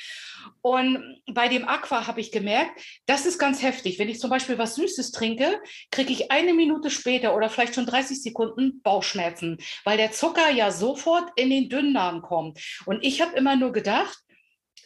Und 0.61 1.21
bei 1.31 1.47
dem 1.47 1.67
Aqua 1.67 2.07
habe 2.07 2.21
ich 2.21 2.31
gemerkt, 2.31 2.81
das 3.05 3.25
ist 3.25 3.37
ganz 3.37 3.61
heftig. 3.61 3.99
Wenn 3.99 4.09
ich 4.09 4.19
zum 4.19 4.29
Beispiel 4.29 4.57
was 4.57 4.75
Süßes 4.75 5.11
trinke, 5.11 5.61
kriege 5.91 6.11
ich 6.11 6.31
eine 6.31 6.53
Minute 6.53 6.89
später 6.89 7.35
oder 7.35 7.49
vielleicht 7.49 7.75
schon 7.75 7.85
30 7.85 8.21
Sekunden 8.21 8.81
Bauchschmerzen, 8.81 9.57
weil 9.83 9.97
der 9.97 10.11
Zucker 10.11 10.49
ja 10.49 10.71
sofort 10.71 11.29
in 11.35 11.49
den 11.49 11.69
Dünndarm 11.69 12.21
kommt. 12.21 12.59
Und 12.85 13.03
ich 13.03 13.21
habe 13.21 13.35
immer 13.35 13.55
nur 13.55 13.71
gedacht, 13.71 14.17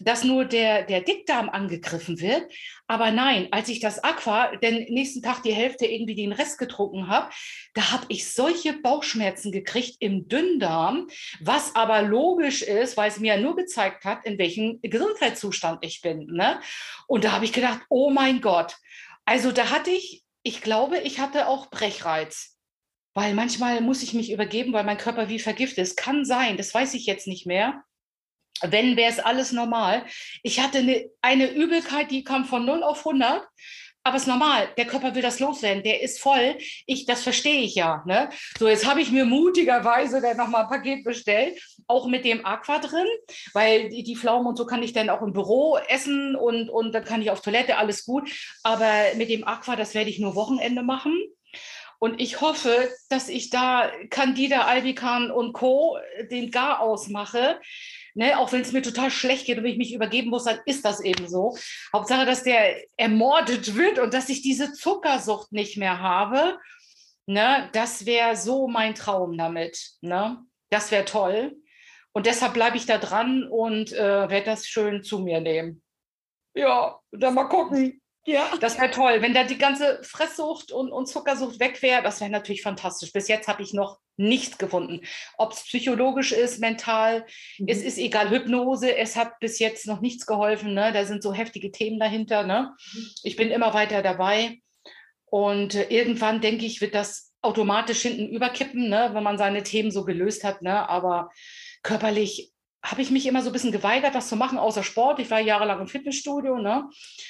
dass 0.04 0.24
nur 0.24 0.46
der, 0.46 0.84
der 0.84 1.02
Dickdarm 1.02 1.50
angegriffen 1.50 2.20
wird. 2.20 2.52
Aber 2.88 3.12
nein, 3.12 3.48
als 3.52 3.70
ich 3.70 3.80
das 3.80 4.04
Aqua, 4.04 4.56
den 4.58 4.92
nächsten 4.94 5.22
Tag 5.22 5.44
die 5.44 5.54
Hälfte 5.54 5.86
irgendwie 5.86 6.16
den 6.16 6.32
Rest 6.32 6.58
getrunken 6.58 7.08
habe, 7.08 7.32
da 7.74 7.92
habe 7.92 8.06
ich 8.10 8.32
solche 8.32 8.74
Bauchschmerzen 8.74 9.52
gekriegt 9.52 9.98
im 10.00 10.28
Dünndarm, 10.28 11.08
was 11.40 11.76
aber 11.76 12.02
logisch 12.02 12.62
ist, 12.62 12.98
weil 12.98 13.10
es 13.10 13.20
mir 13.20 13.36
ja 13.36 13.42
nur 13.42 13.56
gezeigt 13.56 14.06
hat, 14.06 14.26
in 14.26 14.38
welchem 14.38 14.80
Gesundheitszustand 14.82 15.86
ich 15.86 16.02
bin. 16.02 16.28
Ne? 16.28 16.60
Und 17.08 17.24
da 17.24 17.32
habe 17.32 17.46
ich 17.46 17.54
gedacht, 17.54 17.82
oh 17.90 18.10
mein 18.10 18.42
Gott. 18.42 18.76
Also 19.26 19.52
da 19.52 19.70
hatte 19.70 19.92
ich, 19.92 20.24
ich 20.44 20.62
glaube, 20.62 20.98
ich 21.00 21.20
hatte 21.20 21.48
auch 21.48 21.70
Brechreiz. 21.70 22.58
Weil 23.14 23.34
manchmal 23.34 23.82
muss 23.82 24.04
ich 24.04 24.14
mich 24.14 24.32
übergeben, 24.32 24.72
weil 24.72 24.86
mein 24.86 24.98
Körper 24.98 25.28
wie 25.28 25.40
vergiftet 25.40 25.80
ist. 25.80 25.98
Kann 25.98 26.24
sein, 26.24 26.56
das 26.56 26.74
weiß 26.74 26.94
ich 26.94 27.06
jetzt 27.06 27.28
nicht 27.28 27.46
mehr 27.46 27.84
wenn 28.62 28.96
wäre 28.96 29.12
es 29.12 29.20
alles 29.20 29.52
normal. 29.52 30.06
Ich 30.44 30.60
hatte 30.60 30.80
eine, 30.80 31.10
eine 31.22 31.52
Übelkeit, 31.52 32.12
die 32.12 32.24
kam 32.24 32.46
von 32.46 32.66
0 32.66 32.84
auf 32.84 33.00
100. 33.00 33.48
Aber 34.04 34.16
es 34.16 34.24
ist 34.24 34.28
normal, 34.28 34.68
der 34.78 34.88
Körper 34.88 35.14
will 35.14 35.22
das 35.22 35.40
loswerden, 35.40 35.84
der 35.84 36.02
ist 36.02 36.20
voll. 36.20 36.58
Ich, 36.88 37.06
das 37.06 37.22
verstehe 37.22 37.62
ich 37.62 37.76
ja. 37.76 38.04
Ne? 38.08 38.30
So, 38.58 38.68
jetzt 38.68 38.88
habe 38.88 39.00
ich 39.00 39.12
mir 39.12 39.26
mutigerweise 39.26 40.22
dann 40.22 40.38
nochmal 40.38 40.64
ein 40.64 40.70
Paket 40.70 41.04
bestellt, 41.04 41.62
auch 41.86 42.08
mit 42.08 42.26
dem 42.26 42.44
Aqua 42.44 42.80
drin, 42.80 43.06
weil 43.54 43.90
die, 43.90 44.02
die 44.02 44.16
Pflaumen 44.16 44.48
und 44.48 44.58
so 44.58 44.66
kann 44.66 44.82
ich 44.82 44.94
dann 44.94 45.12
auch 45.12 45.22
im 45.22 45.34
Büro 45.34 45.78
essen 45.88 46.36
und, 46.36 46.70
und 46.70 46.94
dann 46.94 47.06
kann 47.06 47.22
ich 47.22 47.30
auf 47.30 47.42
Toilette, 47.42 47.78
alles 47.78 48.04
gut. 48.04 48.28
Aber 48.64 48.92
mit 49.18 49.30
dem 49.30 49.48
Aqua, 49.48 49.76
das 49.76 49.94
werde 49.94 50.10
ich 50.10 50.18
nur 50.18 50.34
Wochenende 50.34 50.82
machen. 50.82 51.16
Und 52.00 52.20
ich 52.20 52.42
hoffe, 52.42 52.90
dass 53.10 53.30
ich 53.30 53.52
da 53.52 53.92
Candida 54.10 54.66
albicans 54.66 55.32
und 55.32 55.54
Co. 55.54 56.00
den 56.32 56.50
Gar 56.50 56.80
ausmache 56.80 57.60
Ne, 58.14 58.38
auch 58.38 58.52
wenn 58.52 58.62
es 58.62 58.74
mir 58.74 58.82
total 58.82 59.10
schlecht 59.10 59.46
geht 59.46 59.58
und 59.58 59.66
ich 59.66 59.78
mich 59.78 59.94
übergeben 59.94 60.30
muss, 60.30 60.44
dann 60.44 60.60
ist 60.66 60.84
das 60.84 61.00
eben 61.00 61.28
so. 61.28 61.58
Hauptsache, 61.94 62.26
dass 62.26 62.44
der 62.44 62.76
ermordet 62.98 63.76
wird 63.76 64.00
und 64.00 64.14
dass 64.14 64.30
ich 64.30 64.42
diese 64.42 64.74
Zuckersucht 64.74 65.52
nicht 65.52 65.78
mehr 65.78 66.00
habe. 66.00 66.58
Ne, 67.26 67.70
das 67.74 68.06
wäre 68.06 68.36
so 68.36 68.68
mein 68.68 68.96
Traum 68.96 69.38
damit. 69.38 69.92
Ne? 70.02 70.44
Das 70.70 70.92
wäre 70.92 71.06
toll. 71.06 71.56
Und 72.14 72.26
deshalb 72.26 72.54
bleibe 72.54 72.76
ich 72.76 72.86
da 72.86 72.98
dran 72.98 73.44
und 73.44 73.94
äh, 73.94 74.30
werde 74.30 74.46
das 74.46 74.68
schön 74.68 75.04
zu 75.04 75.20
mir 75.20 75.40
nehmen. 75.40 75.82
Ja, 76.54 77.00
dann 77.12 77.34
mal 77.34 77.46
gucken. 77.46 78.02
Ja. 78.26 78.52
Das 78.60 78.80
wäre 78.80 78.92
toll, 78.92 79.22
wenn 79.22 79.34
da 79.34 79.44
die 79.44 79.58
ganze 79.58 80.00
Fresssucht 80.04 80.72
und, 80.72 80.92
und 80.92 81.08
Zuckersucht 81.08 81.60
weg 81.60 81.82
wäre. 81.82 82.04
Das 82.04 82.22
wäre 82.22 82.30
natürlich 82.30 82.62
fantastisch. 82.62 83.12
Bis 83.12 83.28
jetzt 83.28 83.48
habe 83.48 83.64
ich 83.64 83.74
noch 83.74 84.00
nichts 84.16 84.60
gefunden. 84.60 85.02
Ob 85.38 85.54
es 85.54 85.64
psychologisch 85.64 86.32
ist, 86.32 86.60
mental, 86.60 87.26
mhm. 87.58 87.66
es 87.68 87.82
ist 87.82 87.98
egal, 87.98 88.30
Hypnose, 88.30 88.96
es 88.96 89.16
hat 89.16 89.40
bis 89.40 89.58
jetzt 89.58 89.88
noch 89.88 90.02
nichts 90.02 90.28
geholfen. 90.28 90.76
Ne? 90.76 90.92
Da 90.92 91.06
sind 91.06 91.24
so 91.24 91.34
heftige 91.34 91.72
Themen 91.72 92.00
dahinter. 92.00 92.44
Ne? 92.44 92.76
Mhm. 92.94 93.08
Ich 93.24 93.36
bin 93.36 93.50
immer 93.50 93.74
weiter 93.74 94.04
dabei. 94.04 94.60
Und 95.26 95.74
äh, 95.74 95.88
irgendwann, 95.90 96.42
denke 96.42 96.66
ich, 96.66 96.80
wird 96.80 96.94
das 96.94 97.34
automatisch 97.42 98.04
hinten 98.04 98.28
überkippen, 98.28 98.90
ne? 98.90 99.10
wenn 99.14 99.24
man 99.24 99.40
seine 99.40 99.64
Themen 99.64 99.90
so 99.90 100.06
gelöst 100.06 100.44
hat. 100.44 100.62
Ne? 100.62 100.88
Aber 100.88 101.32
körperlich 101.82 102.51
habe 102.84 103.02
ich 103.02 103.12
mich 103.12 103.28
immer 103.28 103.42
so 103.42 103.50
ein 103.50 103.54
bisschen 103.54 103.72
geweigert, 103.72 104.16
was 104.16 104.28
zu 104.28 104.36
machen, 104.36 104.58
außer 104.58 104.84
Sport. 104.84 105.20
Ich 105.20 105.30
war 105.30 105.40
jahrelang 105.40 105.82
im 105.82 105.88
Fitnessstudio, 105.88 106.58
ne? 106.58 106.90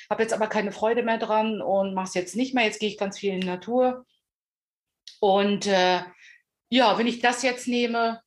habe 0.09 0.23
jetzt 0.23 0.33
aber 0.33 0.47
keine 0.47 0.71
Freude 0.71 1.03
mehr 1.03 1.17
dran 1.17 1.61
und 1.61 1.93
mache 1.93 2.07
es 2.07 2.13
jetzt 2.13 2.35
nicht 2.35 2.53
mehr. 2.53 2.65
Jetzt 2.65 2.79
gehe 2.79 2.89
ich 2.89 2.97
ganz 2.97 3.19
viel 3.19 3.33
in 3.33 3.41
die 3.41 3.47
Natur. 3.47 4.05
Und 5.19 5.67
äh, 5.67 6.01
ja, 6.69 6.97
wenn 6.97 7.07
ich 7.07 7.19
das 7.19 7.43
jetzt 7.43 7.67
nehme, 7.67 8.21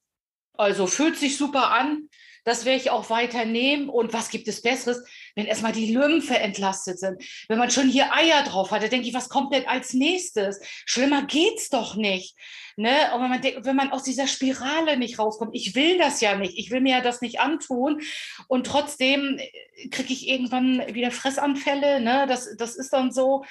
also 0.53 0.87
fühlt 0.87 1.17
sich 1.17 1.39
super 1.39 1.71
an. 1.71 2.09
Das 2.45 2.65
werde 2.65 2.81
ich 2.81 2.91
auch 2.91 3.11
weiter 3.11 3.45
nehmen. 3.45 3.89
Und 3.89 4.13
was 4.13 4.31
gibt 4.31 4.47
es 4.49 4.63
Besseres, 4.63 5.03
wenn 5.35 5.47
erstmal 5.47 5.73
die 5.73 5.93
Lymphe 5.93 6.39
entlastet 6.39 6.99
sind? 6.99 7.23
Wenn 7.49 7.59
man 7.59 7.71
schon 7.71 7.89
hier 7.89 8.15
Eier 8.15 8.45
drauf 8.45 8.71
hat, 8.71 8.83
da 8.83 8.89
denke 8.89 9.09
ich, 9.09 9.15
was 9.15 9.29
kommt 9.29 9.55
denn 9.55 9.67
als 9.67 9.95
nächstes? 9.95 10.61
Schlimmer 10.85 11.25
geht's 11.27 11.71
doch 11.71 11.97
nicht. 11.97 12.37
Ne? 12.77 12.91
Und 13.15 13.23
wenn 13.23 13.31
man, 13.31 13.65
wenn 13.65 13.77
man 13.77 13.93
aus 13.93 14.03
dieser 14.03 14.27
Spirale 14.27 14.97
nicht 14.97 15.19
rauskommt, 15.19 15.55
ich 15.55 15.75
will 15.75 15.99
das 15.99 16.21
ja 16.21 16.37
nicht, 16.37 16.59
ich 16.59 16.71
will 16.71 16.81
mir 16.81 16.97
ja 16.97 17.01
das 17.01 17.21
nicht 17.21 17.41
antun. 17.41 18.01
Und 18.49 18.67
trotzdem 18.67 19.39
äh, 19.39 19.89
kriege 19.89 20.13
ich 20.13 20.29
irgendwann 20.29 20.95
wieder 20.95 21.11
Fressanfälle. 21.11 22.01
Ne? 22.01 22.27
Das, 22.29 22.57
das 22.57 22.77
ist 22.77 22.93
dann 22.93 23.13
so. 23.13 23.45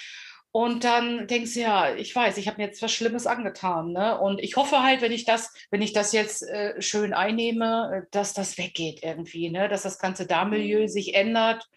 Und 0.55 0.83
dann 0.83 1.25
denkst 1.25 1.55
du, 1.55 1.61
ja, 1.61 1.95
ich 1.95 2.15
weiß, 2.15 2.37
ich 2.37 2.47
habe 2.47 2.57
mir 2.61 2.67
jetzt 2.67 2.83
was 2.83 2.91
Schlimmes 2.91 3.25
angetan. 3.25 3.91
Ne? 3.91 4.19
Und 4.19 4.39
ich 4.39 4.55
hoffe 4.55 4.83
halt, 4.83 5.01
wenn 5.01 5.11
ich 5.11 5.25
das, 5.25 5.51
wenn 5.71 5.81
ich 5.81 5.93
das 5.93 6.11
jetzt 6.11 6.43
äh, 6.43 6.79
schön 6.79 7.11
einnehme, 7.11 8.05
dass 8.11 8.35
das 8.35 8.59
weggeht 8.59 9.01
irgendwie, 9.01 9.49
ne? 9.49 9.67
dass 9.67 9.81
das 9.81 9.97
ganze 9.97 10.27
Darmmilieu 10.27 10.83
mhm. 10.83 10.87
sich 10.89 11.15
ändert 11.15 11.67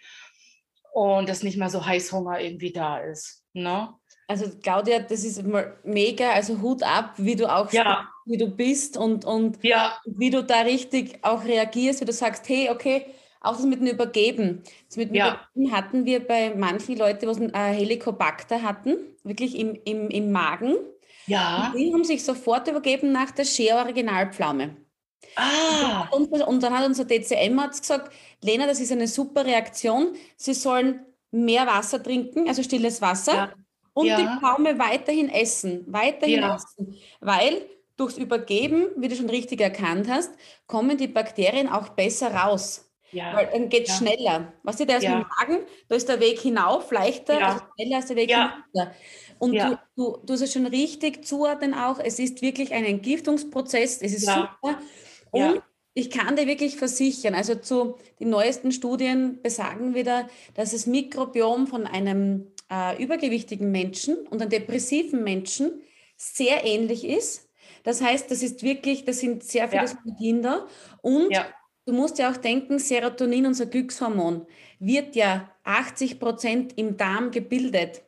und 0.93 1.27
dass 1.27 1.43
nicht 1.43 1.57
mehr 1.57 1.71
so 1.71 1.87
Heißhunger 1.87 2.39
irgendwie 2.39 2.71
da 2.71 2.99
ist. 2.99 3.45
Ne? 3.55 3.95
Also 4.29 4.51
Claudia, 4.63 4.99
das 4.99 5.25
ist 5.25 5.43
mega, 5.83 6.33
also 6.33 6.61
Hut 6.61 6.83
ab, 6.83 7.15
wie 7.17 7.37
du 7.37 7.51
auch 7.51 7.73
ja. 7.73 8.07
wie 8.27 8.37
du 8.37 8.49
bist 8.49 8.99
und, 8.99 9.25
und 9.25 9.57
ja. 9.65 9.97
wie 10.05 10.29
du 10.29 10.45
da 10.45 10.61
richtig 10.61 11.19
auch 11.23 11.45
reagierst, 11.45 12.03
wie 12.03 12.07
du 12.07 12.13
sagst, 12.13 12.47
hey, 12.47 12.69
okay, 12.69 13.07
auch 13.41 13.57
das 13.57 13.65
mit 13.65 13.81
dem 13.81 13.89
Übergeben. 13.89 14.63
Das 14.89 14.97
mit 14.97 15.11
dem 15.11 15.17
ja. 15.17 15.29
Übergeben 15.55 15.77
hatten 15.77 16.05
wir 16.05 16.27
bei 16.27 16.55
manchen 16.55 16.97
Leuten, 16.97 17.21
die 17.21 17.55
einen 17.55 17.75
Helicobacter 17.75 18.63
hatten, 18.63 18.97
wirklich 19.25 19.59
im, 19.59 19.79
im, 19.85 20.09
im 20.09 20.33
Magen. 20.33 20.77
Ja. 21.27 21.73
Und 21.73 21.79
die 21.79 21.93
haben 21.93 22.05
sich 22.05 22.25
sofort 22.25 22.69
übergeben 22.69 23.13
nach 23.13 23.31
der 23.31 23.45
Share 23.45 23.85
Originalpflaume. 23.85 24.77
Ah. 25.35 26.09
Und, 26.13 26.31
und, 26.31 26.63
dann 26.63 26.77
hat 26.77 26.87
unser 26.87 27.05
DCM-Arzt 27.05 27.83
gesagt, 27.83 28.13
Lena, 28.43 28.67
das 28.67 28.81
ist 28.81 28.93
eine 28.93 29.09
super 29.09 29.45
Reaktion. 29.45 30.15
Sie 30.37 30.55
sollen 30.55 31.01
mehr 31.31 31.67
Wasser 31.67 32.03
trinken, 32.03 32.49
also 32.49 32.63
stilles 32.63 33.03
Wasser. 33.03 33.35
Ja 33.35 33.53
und 33.97 34.07
ja. 34.07 34.19
die 34.19 34.39
Pflaume 34.39 34.79
weiterhin 34.79 35.31
essen, 35.31 35.85
weiterhin 35.87 36.41
ja. 36.41 36.55
essen, 36.55 36.95
weil 37.21 37.63
durchs 37.97 38.19
Übergeben, 38.19 38.89
wie 38.99 39.09
du 39.09 39.17
schon 39.17 39.31
richtig 39.31 39.63
erkannt 39.63 40.07
hast, 40.07 40.31
kommen 40.67 40.99
die 40.99 41.09
Bakterien 41.09 41.71
auch 41.71 41.89
besser 41.89 42.35
raus. 42.35 42.86
Ja. 43.13 43.35
Weil 43.35 43.49
dann 43.53 43.69
geht 43.69 43.89
es 43.89 44.01
ja. 44.01 44.07
schneller. 44.07 44.53
Was 44.63 44.75
weißt 44.75 44.81
du, 44.81 44.87
der 44.87 44.97
ist 44.99 45.03
ja. 45.05 45.17
mit 45.17 45.27
dem 45.27 45.31
Magen, 45.39 45.67
da 45.89 45.95
ist 45.95 46.09
der 46.09 46.21
Weg 46.21 46.41
hinauf 46.41 46.91
leichter, 46.91 47.41
also 47.41 47.65
schneller 47.75 47.97
als 47.97 48.07
der 48.07 48.17
Weg 48.17 48.31
ja. 48.31 48.65
hinunter. 48.73 48.95
Und 49.39 49.55
du, 49.55 49.79
du, 49.97 50.19
du 50.25 50.33
hast 50.33 50.43
es 50.43 50.53
schon 50.53 50.67
richtig 50.67 51.25
zuordnen 51.25 51.75
auch, 51.75 51.99
es 51.99 52.19
ist 52.19 52.43
wirklich 52.43 52.73
ein 52.73 52.85
Entgiftungsprozess, 52.85 54.01
es 54.03 54.15
ist 54.15 54.27
super. 54.27 54.79
Und 55.31 55.63
ich 55.95 56.11
kann 56.11 56.37
dir 56.37 56.47
wirklich 56.47 56.77
versichern, 56.77 57.35
also 57.35 57.55
zu 57.55 57.97
den 58.21 58.29
neuesten 58.29 58.71
Studien 58.71 59.41
besagen 59.43 59.95
wieder, 59.95 60.29
dass 60.55 60.73
das 60.73 60.87
Mikrobiom 60.87 61.67
von 61.67 61.87
einem 61.87 62.53
äh, 62.71 63.03
übergewichtigen 63.03 63.71
Menschen 63.71 64.19
und 64.29 64.41
einem 64.41 64.51
depressiven 64.51 65.25
Menschen 65.25 65.81
sehr 66.17 66.65
ähnlich 66.65 67.05
ist. 67.05 67.49
Das 67.83 68.03
heißt, 68.03 68.31
das 68.31 68.43
ist 68.43 68.63
wirklich, 68.63 69.05
das 69.05 69.21
sind 69.21 69.45
sehr 69.45 69.69
viele 69.69 69.85
ja. 69.85 70.17
Kinder. 70.19 70.67
Und 71.01 71.31
ja. 71.31 71.47
Du 71.87 71.93
musst 71.93 72.19
ja 72.19 72.31
auch 72.31 72.37
denken, 72.37 72.79
Serotonin, 72.79 73.47
unser 73.47 73.67
Glückshormon, 73.67 74.47
wird 74.79 75.17
ja 75.17 75.51
80 75.65 76.21
Prozent 76.21 76.77
im 76.77 76.97
Darm 76.97 77.31
gebildet. 77.31 78.03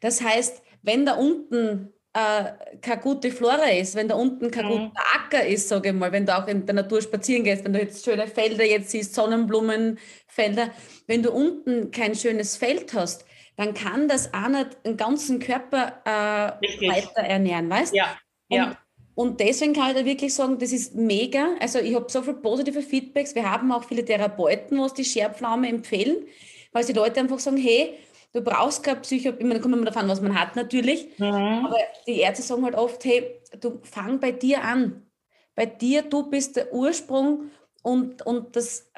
Das 0.00 0.22
heißt, 0.22 0.62
wenn 0.82 1.04
da 1.04 1.14
unten 1.14 1.92
äh, 2.12 2.52
keine 2.80 3.00
gute 3.02 3.30
Flora 3.30 3.70
ist, 3.70 3.94
wenn 3.94 4.08
da 4.08 4.14
unten 4.14 4.50
kein 4.50 4.66
mhm. 4.66 4.70
guter 4.70 5.02
Acker 5.14 5.44
ist, 5.44 5.68
sage 5.68 5.90
ich 5.90 5.94
mal, 5.94 6.12
wenn 6.12 6.24
du 6.24 6.36
auch 6.36 6.46
in 6.46 6.64
der 6.64 6.76
Natur 6.76 7.02
spazieren 7.02 7.44
gehst, 7.44 7.64
wenn 7.64 7.74
du 7.74 7.80
jetzt 7.80 8.04
schöne 8.04 8.26
Felder 8.26 8.64
jetzt 8.64 8.90
siehst, 8.90 9.14
Sonnenblumenfelder, 9.14 10.70
wenn 11.06 11.22
du 11.22 11.30
unten 11.32 11.90
kein 11.90 12.14
schönes 12.14 12.56
Feld 12.56 12.94
hast, 12.94 13.26
dann 13.56 13.74
kann 13.74 14.08
das 14.08 14.32
auch 14.32 14.48
nicht 14.48 14.78
den 14.84 14.96
ganzen 14.96 15.40
Körper 15.40 16.00
äh, 16.04 16.88
weiter 16.88 17.22
ernähren, 17.22 17.68
weißt 17.68 17.92
du? 17.92 17.96
Ja. 17.98 18.16
Und, 18.48 18.56
ja. 18.56 18.78
Und 19.16 19.40
deswegen 19.40 19.72
kann 19.72 19.88
ich 19.88 19.96
da 19.96 20.04
wirklich 20.04 20.34
sagen, 20.34 20.58
das 20.58 20.72
ist 20.72 20.94
mega. 20.94 21.54
Also 21.58 21.78
ich 21.78 21.94
habe 21.94 22.04
so 22.10 22.20
viele 22.20 22.36
positive 22.36 22.82
Feedbacks. 22.82 23.34
Wir 23.34 23.50
haben 23.50 23.72
auch 23.72 23.82
viele 23.82 24.04
Therapeuten, 24.04 24.78
was 24.78 24.92
die 24.92 25.06
Scherpflaume 25.06 25.70
empfehlen, 25.70 26.26
weil 26.72 26.84
die 26.84 26.92
Leute 26.92 27.20
einfach 27.20 27.38
sagen, 27.38 27.56
hey, 27.56 27.94
du 28.34 28.42
brauchst 28.42 28.82
keine 28.82 29.00
Psycho, 29.00 29.30
ich 29.30 29.40
meine, 29.40 29.54
da 29.54 29.60
kommt 29.60 29.74
immer 29.74 29.86
davon, 29.86 30.06
was 30.06 30.20
man 30.20 30.38
hat 30.38 30.54
natürlich, 30.54 31.18
mhm. 31.18 31.64
aber 31.64 31.78
die 32.06 32.20
Ärzte 32.20 32.42
sagen 32.42 32.62
halt 32.62 32.74
oft, 32.74 33.02
hey, 33.06 33.40
du 33.58 33.80
fang 33.84 34.20
bei 34.20 34.32
dir 34.32 34.62
an. 34.62 35.06
Bei 35.54 35.64
dir, 35.64 36.02
du 36.02 36.28
bist 36.28 36.56
der 36.56 36.74
Ursprung 36.74 37.50
und, 37.82 38.20
und 38.26 38.54
das, 38.54 38.92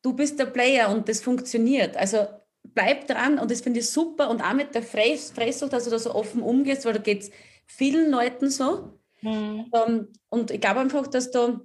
du 0.00 0.12
bist 0.12 0.38
der 0.38 0.46
Player 0.46 0.90
und 0.90 1.08
das 1.08 1.22
funktioniert. 1.22 1.96
Also 1.96 2.28
bleib 2.62 3.08
dran 3.08 3.40
und 3.40 3.50
das 3.50 3.62
finde 3.62 3.80
ich 3.80 3.90
super 3.90 4.30
und 4.30 4.42
auch 4.42 4.54
mit 4.54 4.76
der 4.76 4.84
Fress, 4.84 5.32
Fresssucht, 5.32 5.72
dass 5.72 5.86
du 5.86 5.90
da 5.90 5.98
so 5.98 6.14
offen 6.14 6.40
umgehst, 6.40 6.84
weil 6.84 6.92
da 6.92 7.00
geht 7.00 7.22
es 7.22 7.30
vielen 7.66 8.12
Leuten 8.12 8.48
so. 8.48 8.99
Mhm. 9.22 9.66
Um, 9.70 9.80
ähm, 9.86 10.12
und 10.28 10.50
ich 10.50 10.60
glaube 10.60 10.80
einfach, 10.80 11.06
dass 11.06 11.30
da 11.30 11.60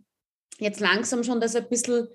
jetzt 0.59 0.79
langsam 0.79 1.23
schon 1.23 1.39
das 1.39 1.55
ein 1.55 1.69
bisschen 1.69 2.07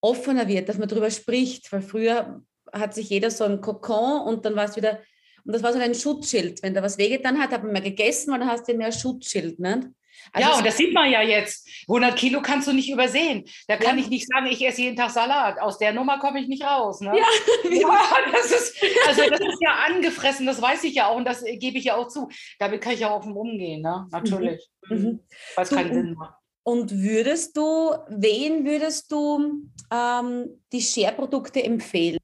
offener 0.00 0.48
wird, 0.48 0.68
dass 0.68 0.78
man 0.78 0.88
darüber 0.88 1.10
spricht, 1.10 1.72
weil 1.72 1.82
früher 1.82 2.42
hat 2.72 2.94
sich 2.94 3.08
jeder 3.10 3.30
so 3.30 3.44
ein 3.44 3.60
Kokon 3.60 4.22
und 4.22 4.44
dann 4.44 4.56
war 4.56 4.64
es 4.66 4.76
wieder, 4.76 5.00
und 5.44 5.54
das 5.54 5.62
war 5.62 5.72
so 5.72 5.78
ein 5.78 5.94
Schutzschild. 5.94 6.62
Wenn 6.62 6.74
da 6.74 6.82
was 6.82 6.98
wehgetan 6.98 7.38
hat, 7.38 7.50
hat 7.50 7.62
man 7.62 7.72
mehr 7.72 7.82
gegessen 7.82 8.32
und 8.32 8.40
dann 8.40 8.48
hast 8.48 8.68
du 8.68 8.74
mehr 8.74 8.92
Schutzschild. 8.92 9.58
Ne? 9.58 9.94
Also 10.32 10.50
ja, 10.50 10.58
und 10.58 10.66
das 10.66 10.76
sieht 10.76 10.92
man 10.92 11.10
ja 11.10 11.22
jetzt. 11.22 11.68
100 11.88 12.16
Kilo 12.16 12.42
kannst 12.42 12.68
du 12.68 12.72
nicht 12.72 12.90
übersehen. 12.90 13.44
Da 13.68 13.76
kann 13.76 13.98
ja. 13.98 14.04
ich 14.04 14.10
nicht 14.10 14.26
sagen, 14.26 14.46
ich 14.46 14.64
esse 14.66 14.82
jeden 14.82 14.96
Tag 14.96 15.10
Salat. 15.10 15.60
Aus 15.60 15.78
der 15.78 15.92
Nummer 15.92 16.18
komme 16.18 16.40
ich 16.40 16.48
nicht 16.48 16.64
raus. 16.64 17.00
Ne? 17.00 17.16
Ja. 17.16 17.24
ja, 17.70 17.98
das 18.32 18.50
ist, 18.50 18.76
also 19.06 19.22
das 19.28 19.40
ist 19.40 19.60
ja 19.60 19.84
angefressen, 19.86 20.46
das 20.46 20.60
weiß 20.60 20.84
ich 20.84 20.94
ja 20.94 21.08
auch 21.08 21.16
und 21.16 21.24
das 21.24 21.44
gebe 21.44 21.78
ich 21.78 21.84
ja 21.84 21.96
auch 21.96 22.08
zu. 22.08 22.28
Damit 22.58 22.80
kann 22.80 22.94
ich 22.94 23.00
ja 23.00 23.14
offen 23.14 23.32
umgehen, 23.32 23.82
ne? 23.82 24.08
natürlich. 24.10 24.68
Mhm. 24.88 24.96
mhm. 24.96 25.20
Es 25.56 25.70
keinen 25.70 25.94
Sinn 25.94 26.14
macht. 26.14 26.34
Und 26.66 26.90
würdest 26.90 27.56
du, 27.56 27.94
wen 28.08 28.64
würdest 28.64 29.12
du 29.12 29.68
ähm, 29.92 30.62
die 30.72 30.80
Share-Produkte 30.80 31.62
empfehlen? 31.62 32.18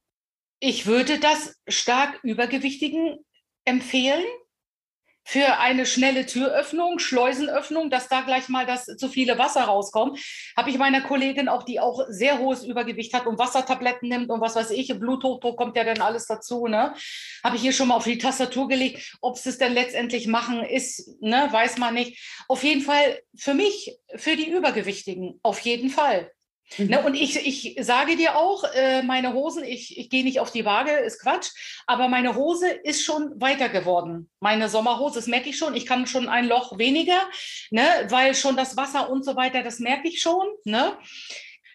Ich 0.60 0.86
würde 0.86 1.18
das 1.18 1.56
stark 1.68 2.18
Übergewichtigen 2.22 3.18
empfehlen 3.64 4.24
für 5.24 5.58
eine 5.58 5.86
schnelle 5.86 6.26
Türöffnung, 6.26 6.98
Schleusenöffnung, 6.98 7.90
dass 7.90 8.08
da 8.08 8.22
gleich 8.22 8.48
mal 8.48 8.66
das 8.66 8.86
zu 8.86 9.08
viele 9.08 9.38
Wasser 9.38 9.62
rauskommt, 9.62 10.18
habe 10.56 10.70
ich 10.70 10.78
meiner 10.78 11.02
Kollegin 11.02 11.48
auch, 11.48 11.62
die 11.62 11.78
auch 11.80 12.04
sehr 12.08 12.38
hohes 12.38 12.64
Übergewicht 12.64 13.14
hat 13.14 13.26
und 13.26 13.38
Wassertabletten 13.38 14.08
nimmt 14.08 14.30
und 14.30 14.40
was 14.40 14.56
weiß 14.56 14.70
ich, 14.70 14.88
Bluthochdruck 14.98 15.56
kommt 15.56 15.76
ja 15.76 15.84
dann 15.84 16.00
alles 16.00 16.26
dazu, 16.26 16.66
ne? 16.66 16.94
Habe 17.44 17.56
ich 17.56 17.62
hier 17.62 17.72
schon 17.72 17.88
mal 17.88 17.96
auf 17.96 18.04
die 18.04 18.18
Tastatur 18.18 18.68
gelegt. 18.68 19.16
Ob 19.20 19.36
es 19.36 19.58
denn 19.58 19.72
letztendlich 19.72 20.26
machen 20.26 20.64
ist, 20.64 21.20
ne, 21.20 21.48
weiß 21.50 21.78
man 21.78 21.94
nicht. 21.94 22.20
Auf 22.48 22.62
jeden 22.64 22.82
Fall 22.82 23.20
für 23.36 23.54
mich, 23.54 23.96
für 24.16 24.36
die 24.36 24.50
Übergewichtigen, 24.50 25.38
auf 25.42 25.60
jeden 25.60 25.90
Fall. 25.90 26.30
Ne, 26.78 26.84
mhm. 26.84 26.90
Ne, 26.90 27.02
und 27.02 27.14
ich, 27.14 27.36
ich 27.46 27.84
sage 27.84 28.16
dir 28.16 28.36
auch, 28.36 28.64
äh, 28.74 29.02
meine 29.02 29.32
Hosen, 29.34 29.64
ich, 29.64 29.98
ich 29.98 30.10
gehe 30.10 30.24
nicht 30.24 30.40
auf 30.40 30.50
die 30.50 30.64
Waage, 30.64 30.92
ist 30.92 31.20
Quatsch, 31.20 31.50
aber 31.86 32.08
meine 32.08 32.34
Hose 32.34 32.68
ist 32.68 33.02
schon 33.02 33.40
weiter 33.40 33.68
geworden. 33.68 34.30
Meine 34.40 34.68
Sommerhose, 34.68 35.16
das 35.16 35.26
merke 35.26 35.48
ich 35.48 35.58
schon. 35.58 35.74
Ich 35.74 35.86
kann 35.86 36.06
schon 36.06 36.28
ein 36.28 36.46
Loch 36.46 36.78
weniger, 36.78 37.20
ne, 37.70 37.82
weil 38.08 38.34
schon 38.34 38.56
das 38.56 38.76
Wasser 38.76 39.10
und 39.10 39.24
so 39.24 39.36
weiter, 39.36 39.62
das 39.62 39.78
merke 39.78 40.08
ich 40.08 40.20
schon. 40.20 40.46
Ne? 40.64 40.96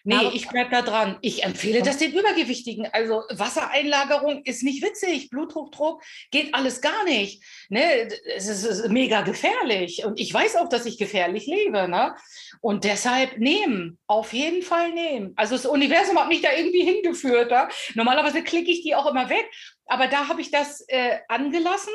Nee, 0.06 0.30
ich 0.34 0.48
bleibe 0.48 0.70
da 0.70 0.82
dran. 0.82 1.18
Ich 1.20 1.42
empfehle 1.42 1.82
das 1.82 1.98
den 1.98 2.12
Übergewichtigen. 2.12 2.86
Also 2.92 3.24
Wassereinlagerung 3.30 4.44
ist 4.44 4.62
nicht 4.62 4.80
witzig. 4.80 5.30
Bluthochdruck 5.30 6.00
geht 6.30 6.54
alles 6.54 6.80
gar 6.80 7.04
nicht. 7.04 7.42
Ne? 7.68 8.08
Es 8.36 8.46
ist 8.46 8.88
mega 8.88 9.22
gefährlich. 9.22 10.04
Und 10.04 10.20
ich 10.20 10.32
weiß 10.32 10.56
auch, 10.56 10.68
dass 10.68 10.86
ich 10.86 10.96
gefährlich 10.96 11.46
lebe. 11.46 11.88
Ne? 11.88 12.14
Und 12.60 12.84
deshalb 12.84 13.38
nehmen. 13.38 13.98
Auf 14.06 14.32
jeden 14.32 14.62
Fall 14.62 14.92
nehmen. 14.92 15.32
Also 15.34 15.56
das 15.56 15.66
Universum 15.66 16.16
hat 16.20 16.28
mich 16.28 16.40
da 16.40 16.52
irgendwie 16.56 16.84
hingeführt. 16.84 17.50
Ja? 17.50 17.68
Normalerweise 17.94 18.44
klicke 18.44 18.70
ich 18.70 18.82
die 18.82 18.94
auch 18.94 19.06
immer 19.06 19.28
weg. 19.28 19.50
Aber 19.86 20.06
da 20.06 20.28
habe 20.28 20.40
ich 20.40 20.52
das 20.52 20.82
äh, 20.88 21.18
angelassen 21.26 21.92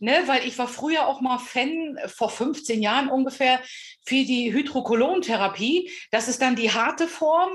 ne, 0.00 0.22
weil 0.26 0.46
ich 0.46 0.58
war 0.58 0.68
früher 0.68 1.06
auch 1.06 1.20
mal 1.20 1.38
Fan, 1.38 1.98
vor 2.06 2.30
15 2.30 2.82
Jahren 2.82 3.08
ungefähr, 3.08 3.60
für 4.04 4.24
die 4.24 4.52
Hydrokolontherapie. 4.52 5.90
Das 6.10 6.28
ist 6.28 6.42
dann 6.42 6.56
die 6.56 6.70
harte 6.70 7.08
Form. 7.08 7.50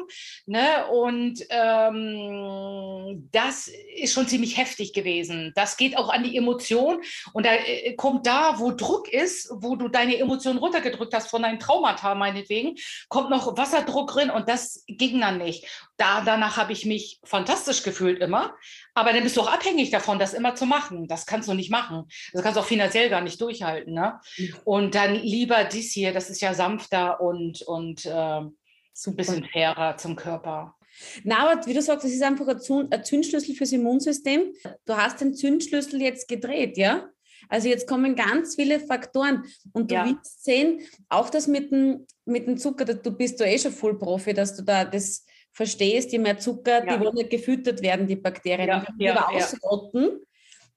Ne, 0.45 0.87
und 0.91 1.45
ähm, 1.49 3.29
das 3.31 3.69
ist 3.95 4.13
schon 4.13 4.27
ziemlich 4.27 4.57
heftig 4.57 4.93
gewesen. 4.93 5.51
Das 5.55 5.77
geht 5.77 5.97
auch 5.97 6.09
an 6.09 6.23
die 6.23 6.35
Emotion. 6.35 7.01
Und 7.33 7.45
da 7.45 7.53
äh, 7.53 7.93
kommt 7.95 8.25
da, 8.25 8.59
wo 8.59 8.71
Druck 8.71 9.11
ist, 9.11 9.49
wo 9.51 9.75
du 9.75 9.87
deine 9.87 10.17
Emotionen 10.17 10.59
runtergedrückt 10.59 11.13
hast 11.13 11.29
von 11.29 11.43
deinem 11.43 11.59
Traumata 11.59 12.15
meinetwegen, 12.15 12.75
kommt 13.07 13.29
noch 13.29 13.57
Wasserdruck 13.57 14.11
drin 14.11 14.29
und 14.29 14.49
das 14.49 14.83
ging 14.87 15.19
dann 15.19 15.37
nicht. 15.37 15.65
Da, 15.97 16.21
danach 16.21 16.57
habe 16.57 16.71
ich 16.71 16.85
mich 16.85 17.19
fantastisch 17.23 17.83
gefühlt 17.83 18.21
immer. 18.21 18.55
Aber 18.93 19.13
dann 19.13 19.23
bist 19.23 19.37
du 19.37 19.41
auch 19.41 19.51
abhängig 19.51 19.91
davon, 19.91 20.19
das 20.19 20.33
immer 20.33 20.55
zu 20.55 20.65
machen. 20.65 21.07
Das 21.07 21.25
kannst 21.25 21.47
du 21.47 21.53
nicht 21.53 21.69
machen. 21.69 22.07
Das 22.33 22.41
kannst 22.41 22.57
du 22.57 22.61
auch 22.61 22.65
finanziell 22.65 23.09
gar 23.09 23.21
nicht 23.21 23.39
durchhalten. 23.39 23.93
Ne? 23.93 24.19
Mhm. 24.37 24.55
Und 24.65 24.95
dann 24.95 25.15
lieber 25.15 25.63
dies 25.63 25.93
hier, 25.93 26.13
das 26.13 26.29
ist 26.29 26.38
ja 26.41 26.53
sanfter 26.53 27.21
und, 27.21 27.61
und 27.63 28.05
äh, 28.05 28.11
ein 28.11 29.15
bisschen 29.15 29.45
fairer 29.45 29.97
zum 29.97 30.15
Körper. 30.15 30.75
Na, 31.23 31.47
aber 31.49 31.65
wie 31.65 31.73
du 31.73 31.81
sagst, 31.81 32.03
das 32.03 32.11
ist 32.11 32.23
einfach 32.23 32.47
ein 32.47 33.03
Zündschlüssel 33.03 33.55
fürs 33.55 33.71
Immunsystem. 33.71 34.53
Du 34.85 34.95
hast 34.95 35.21
den 35.21 35.33
Zündschlüssel 35.33 36.01
jetzt 36.01 36.27
gedreht, 36.27 36.77
ja? 36.77 37.09
Also 37.47 37.67
jetzt 37.67 37.87
kommen 37.87 38.15
ganz 38.15 38.55
viele 38.55 38.79
Faktoren 38.79 39.43
und 39.73 39.89
du 39.89 39.95
ja. 39.95 40.05
willst 40.05 40.43
sehen, 40.43 40.81
auch 41.07 41.29
das 41.29 41.47
mit 41.47 41.71
dem, 41.71 42.05
mit 42.25 42.47
dem 42.47 42.57
Zucker, 42.57 42.85
du 42.85 43.11
bist 43.11 43.39
du 43.39 43.45
eh 43.45 43.57
schon 43.57 43.71
voll 43.71 43.97
Profi, 43.97 44.33
dass 44.33 44.55
du 44.55 44.63
da 44.63 44.85
das 44.85 45.25
verstehst, 45.51 46.11
je 46.11 46.19
mehr 46.19 46.37
Zucker, 46.37 46.85
ja. 46.85 46.97
die 46.97 47.03
wollen 47.03 47.15
nicht 47.15 47.29
gefüttert 47.29 47.81
werden, 47.81 48.07
die 48.07 48.17
Bakterien, 48.17 48.67
ja. 48.67 48.85
die 48.99 49.05
ja. 49.05 49.27
ausrotten, 49.27 50.19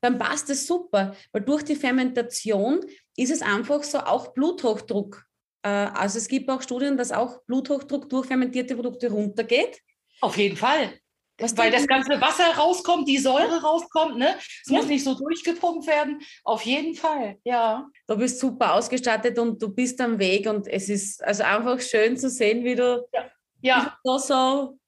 dann 0.00 0.18
passt 0.18 0.50
es 0.50 0.66
super, 0.66 1.14
weil 1.32 1.42
durch 1.42 1.62
die 1.62 1.76
Fermentation 1.76 2.80
ist 3.16 3.30
es 3.30 3.42
einfach 3.42 3.82
so 3.82 3.98
auch 3.98 4.32
Bluthochdruck. 4.32 5.24
Äh, 5.62 5.68
also 5.68 6.18
es 6.18 6.28
gibt 6.28 6.48
auch 6.50 6.62
Studien, 6.62 6.96
dass 6.96 7.12
auch 7.12 7.42
Bluthochdruck 7.46 8.08
durch 8.08 8.26
fermentierte 8.26 8.74
Produkte 8.74 9.10
runtergeht. 9.10 9.80
Auf 10.20 10.36
jeden 10.36 10.56
Fall. 10.56 10.94
Was 11.38 11.56
Weil 11.56 11.72
das 11.72 11.86
ganze 11.86 12.20
Wasser 12.20 12.54
rauskommt, 12.56 13.08
die 13.08 13.18
Säure 13.18 13.62
rauskommt, 13.62 14.16
ne? 14.16 14.36
Es 14.38 14.70
ja. 14.70 14.76
muss 14.76 14.86
nicht 14.86 15.02
so 15.02 15.14
durchgepumpt 15.14 15.86
werden. 15.86 16.20
Auf 16.44 16.62
jeden 16.62 16.94
Fall, 16.94 17.38
ja. 17.42 17.88
Du 18.06 18.16
bist 18.16 18.38
super 18.38 18.74
ausgestattet 18.74 19.38
und 19.38 19.60
du 19.60 19.68
bist 19.68 20.00
am 20.00 20.18
Weg 20.18 20.46
und 20.46 20.68
es 20.68 20.88
ist 20.88 21.24
also 21.24 21.42
einfach 21.42 21.80
schön 21.80 22.16
zu 22.16 22.30
sehen, 22.30 22.64
wie 22.64 22.76
du 22.76 23.08
ja 23.12 23.24
ja. 23.62 23.96
so, 24.18 24.78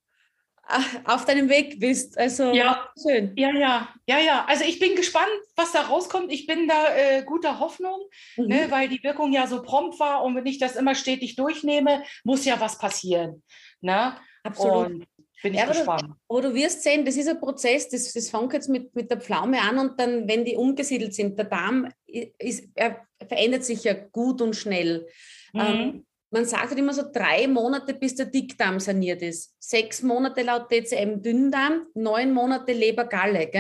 auf 1.05 1.25
deinem 1.25 1.49
Weg 1.49 1.79
bist. 1.81 2.19
Also 2.19 2.53
ja. 2.53 2.89
schön. 3.01 3.33
Ja, 3.37 3.51
ja, 3.53 3.89
ja, 4.07 4.19
ja. 4.19 4.45
Also 4.47 4.65
ich 4.65 4.79
bin 4.79 4.97
gespannt, 4.97 5.29
was 5.57 5.73
da 5.73 5.83
rauskommt. 5.83 6.33
Ich 6.33 6.47
bin 6.47 6.69
da 6.69 6.95
äh, 6.95 7.23
guter 7.25 7.61
Hoffnung, 7.61 8.01
mhm. 8.37 8.47
ne, 8.47 8.67
weil 8.71 8.89
die 8.89 9.03
Wirkung 9.03 9.33
ja 9.33 9.47
so 9.47 9.63
prompt 9.63 10.01
war 10.01 10.25
und 10.25 10.35
wenn 10.35 10.47
ich 10.47 10.59
das 10.59 10.77
immer 10.77 10.95
stetig 10.95 11.37
durchnehme, 11.37 12.03
muss 12.25 12.45
ja 12.45 12.61
was 12.61 12.79
passieren. 12.79 13.43
Ne? 13.81 14.17
Absolut. 14.43 14.87
Und 14.87 15.07
bin 15.43 15.53
ich 15.53 15.61
ja, 15.61 15.67
gespannt. 15.67 16.05
Aber 16.05 16.09
du, 16.09 16.15
aber 16.29 16.43
du 16.43 16.55
wirst 16.55 16.83
sehen, 16.83 17.05
das 17.05 17.17
ist 17.17 17.29
ein 17.29 17.39
Prozess, 17.39 17.89
das, 17.91 18.13
das 18.13 18.31
fängt 18.31 18.55
jetzt 18.55 18.69
mit, 18.69 18.95
mit 18.95 19.11
der 19.11 19.21
Pflaume 19.21 19.61
an 19.61 19.79
und 19.79 20.01
dann, 20.01 20.27
wenn 20.27 20.45
die 20.45 20.57
umgesiedelt 20.57 21.15
sind, 21.15 21.39
der 21.39 21.45
Darm 21.45 21.93
ist, 22.07 22.69
er 22.75 23.07
verändert 23.29 23.65
sich 23.65 23.85
ja 23.85 23.93
gut 23.93 24.41
und 24.41 24.57
schnell. 24.57 25.07
Mhm. 25.53 25.61
Ähm, 25.61 26.07
man 26.35 26.45
sagt 26.45 26.71
halt 26.71 26.79
immer 26.79 26.93
so 26.93 27.05
drei 27.13 27.47
Monate, 27.47 27.95
bis 27.95 28.17
der 28.17 28.27
Dickdarm 28.27 28.81
saniert 28.81 29.23
ist. 29.23 29.55
Sechs 29.61 30.03
Monate 30.03 30.43
laut 30.43 30.69
DCM 30.69 31.23
Dünndarm, 31.23 31.87
neun 31.95 32.33
Monate 32.33 32.73
Leber-Galle. 32.73 33.51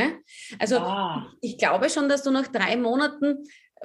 Also 0.58 0.78
ah. 0.78 1.24
ich 1.40 1.56
glaube 1.56 1.88
schon, 1.88 2.08
dass 2.08 2.24
du 2.24 2.32
nach 2.32 2.48
drei 2.48 2.76
Monaten 2.76 3.44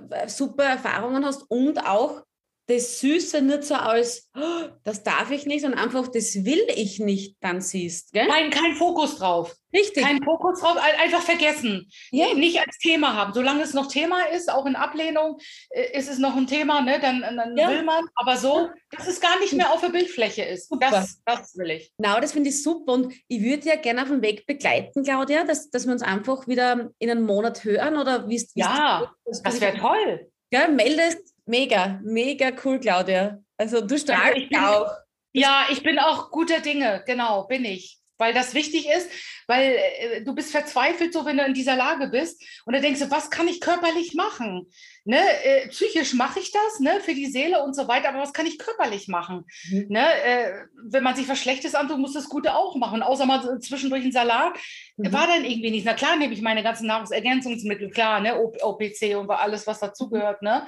äh, 0.09 0.27
super 0.27 0.63
Erfahrungen 0.63 1.23
hast 1.23 1.43
und 1.49 1.85
auch 1.85 2.23
das 2.69 2.99
Süße 2.99 3.41
nicht 3.41 3.63
so 3.63 3.73
als, 3.73 4.29
oh, 4.35 4.69
das 4.83 5.01
darf 5.01 5.31
ich 5.31 5.47
nicht, 5.47 5.61
sondern 5.61 5.79
einfach, 5.79 6.07
das 6.07 6.45
will 6.45 6.61
ich 6.75 6.99
nicht, 6.99 7.35
dann 7.41 7.61
siehst. 7.61 8.13
Gell? 8.13 8.27
Nein, 8.27 8.51
kein 8.51 8.75
Fokus 8.75 9.17
drauf. 9.17 9.55
Richtig. 9.73 10.03
Kein 10.03 10.21
Fokus 10.23 10.61
drauf, 10.61 10.77
einfach 10.99 11.21
vergessen. 11.21 11.89
Ja. 12.11 12.33
Nicht 12.35 12.59
als 12.59 12.77
Thema 12.77 13.15
haben. 13.15 13.33
Solange 13.33 13.63
es 13.63 13.73
noch 13.73 13.87
Thema 13.87 14.21
ist, 14.35 14.51
auch 14.51 14.67
in 14.67 14.75
Ablehnung, 14.75 15.39
äh, 15.71 15.97
ist 15.97 16.09
es 16.09 16.19
noch 16.19 16.35
ein 16.35 16.45
Thema, 16.45 16.81
ne? 16.81 16.99
dann, 17.01 17.21
dann 17.21 17.57
ja. 17.57 17.69
will 17.69 17.83
man. 17.83 18.05
Aber 18.15 18.37
so, 18.37 18.69
dass 18.91 19.07
es 19.07 19.19
gar 19.19 19.39
nicht 19.39 19.53
mehr 19.53 19.71
auf 19.73 19.81
der 19.81 19.89
Bildfläche 19.89 20.43
ist. 20.43 20.71
Das, 20.79 21.21
das 21.25 21.57
will 21.57 21.71
ich. 21.71 21.91
Genau, 21.97 22.19
das 22.19 22.33
finde 22.33 22.49
ich 22.49 22.61
super. 22.61 22.93
Und 22.93 23.13
ich 23.27 23.41
würde 23.41 23.67
ja 23.67 23.77
gerne 23.77 24.03
auf 24.03 24.09
dem 24.09 24.21
Weg 24.21 24.45
begleiten, 24.45 25.03
Claudia, 25.03 25.43
dass, 25.43 25.71
dass 25.71 25.87
wir 25.87 25.93
uns 25.93 26.03
einfach 26.03 26.47
wieder 26.47 26.91
in 26.99 27.09
einem 27.09 27.25
Monat 27.25 27.63
hören. 27.63 27.97
Oder 27.97 28.29
wie 28.29 28.47
Ja, 28.53 29.11
das, 29.25 29.41
das 29.41 29.59
wäre 29.59 29.77
toll. 29.77 30.31
Ja, 30.51 30.67
meldest 30.67 31.35
Mega, 31.49 31.99
mega 32.03 32.51
cool, 32.63 32.79
Claudia. 32.79 33.39
Also 33.57 33.81
du 33.81 33.97
strahlst 33.97 34.51
ja, 34.51 34.69
auch. 34.69 34.91
Ja, 35.33 35.65
ich 35.71 35.81
bin 35.81 35.97
auch 35.97 36.29
guter 36.29 36.59
Dinge, 36.59 37.03
genau, 37.07 37.47
bin 37.47 37.65
ich. 37.65 37.97
Weil 38.19 38.33
das 38.33 38.53
wichtig 38.53 38.85
ist, 38.87 39.09
weil 39.47 39.77
äh, 39.77 40.23
du 40.23 40.35
bist 40.35 40.51
verzweifelt, 40.51 41.11
so 41.11 41.25
wenn 41.25 41.37
du 41.37 41.45
in 41.45 41.55
dieser 41.55 41.75
Lage 41.75 42.09
bist. 42.09 42.43
Und 42.65 42.73
dann 42.73 42.83
denkst 42.83 42.99
du, 42.99 43.09
was 43.09 43.31
kann 43.31 43.47
ich 43.47 43.61
körperlich 43.61 44.13
machen? 44.13 44.67
Ne? 45.05 45.17
Äh, 45.43 45.69
psychisch 45.69 46.13
mache 46.13 46.39
ich 46.39 46.51
das, 46.51 46.81
ne? 46.81 46.99
für 46.99 47.15
die 47.15 47.31
Seele 47.31 47.63
und 47.63 47.75
so 47.75 47.87
weiter, 47.87 48.09
aber 48.09 48.19
was 48.19 48.33
kann 48.33 48.45
ich 48.45 48.59
körperlich 48.59 49.07
machen? 49.07 49.45
Mhm. 49.71 49.87
Ne? 49.89 50.05
Äh, 50.23 50.51
wenn 50.83 51.01
man 51.01 51.15
sich 51.15 51.27
was 51.29 51.39
Schlechtes 51.39 51.73
antut, 51.73 51.97
muss 51.97 52.13
das 52.13 52.29
Gute 52.29 52.53
auch 52.53 52.75
machen. 52.75 53.01
Außer 53.01 53.25
mal 53.25 53.59
zwischendurch 53.59 54.03
ein 54.03 54.11
Salat. 54.11 54.55
Mhm. 54.97 55.13
War 55.13 55.25
dann 55.25 55.45
irgendwie 55.45 55.71
nicht. 55.71 55.85
Na 55.85 55.95
klar 55.95 56.15
nehme 56.15 56.33
ich 56.33 56.41
meine 56.41 56.61
ganzen 56.61 56.85
Nahrungsergänzungsmittel, 56.85 57.89
klar, 57.89 58.19
ne? 58.19 58.37
OPC 58.37 59.17
und 59.17 59.31
alles, 59.31 59.65
was 59.65 59.79
dazugehört. 59.79 60.43
Ne? 60.43 60.67